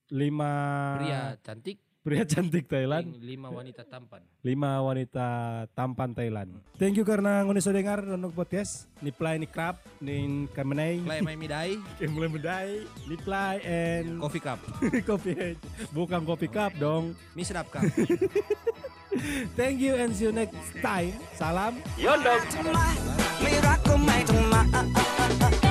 [0.10, 0.52] lima
[0.98, 1.78] Pria cantik.
[2.06, 4.22] Pria cantik Thailand, Lima wanita tampan.
[4.46, 5.26] lima wanita
[5.74, 6.54] tampan Thailand.
[6.78, 8.86] Thank you karena ngoni sudah dengar untuk podcast.
[9.02, 11.82] Ni play ni crab, ni kamenai, Play my midai.
[12.14, 12.70] mulai medai,
[13.10, 14.62] ni play and Coffee cup.
[15.10, 15.58] kopi
[15.90, 17.18] bukan kopi cup dong.
[17.34, 17.90] Mi sedap cup.
[19.58, 21.18] Thank you and see you next time.
[21.34, 21.82] Salam.
[25.46, 25.65] ท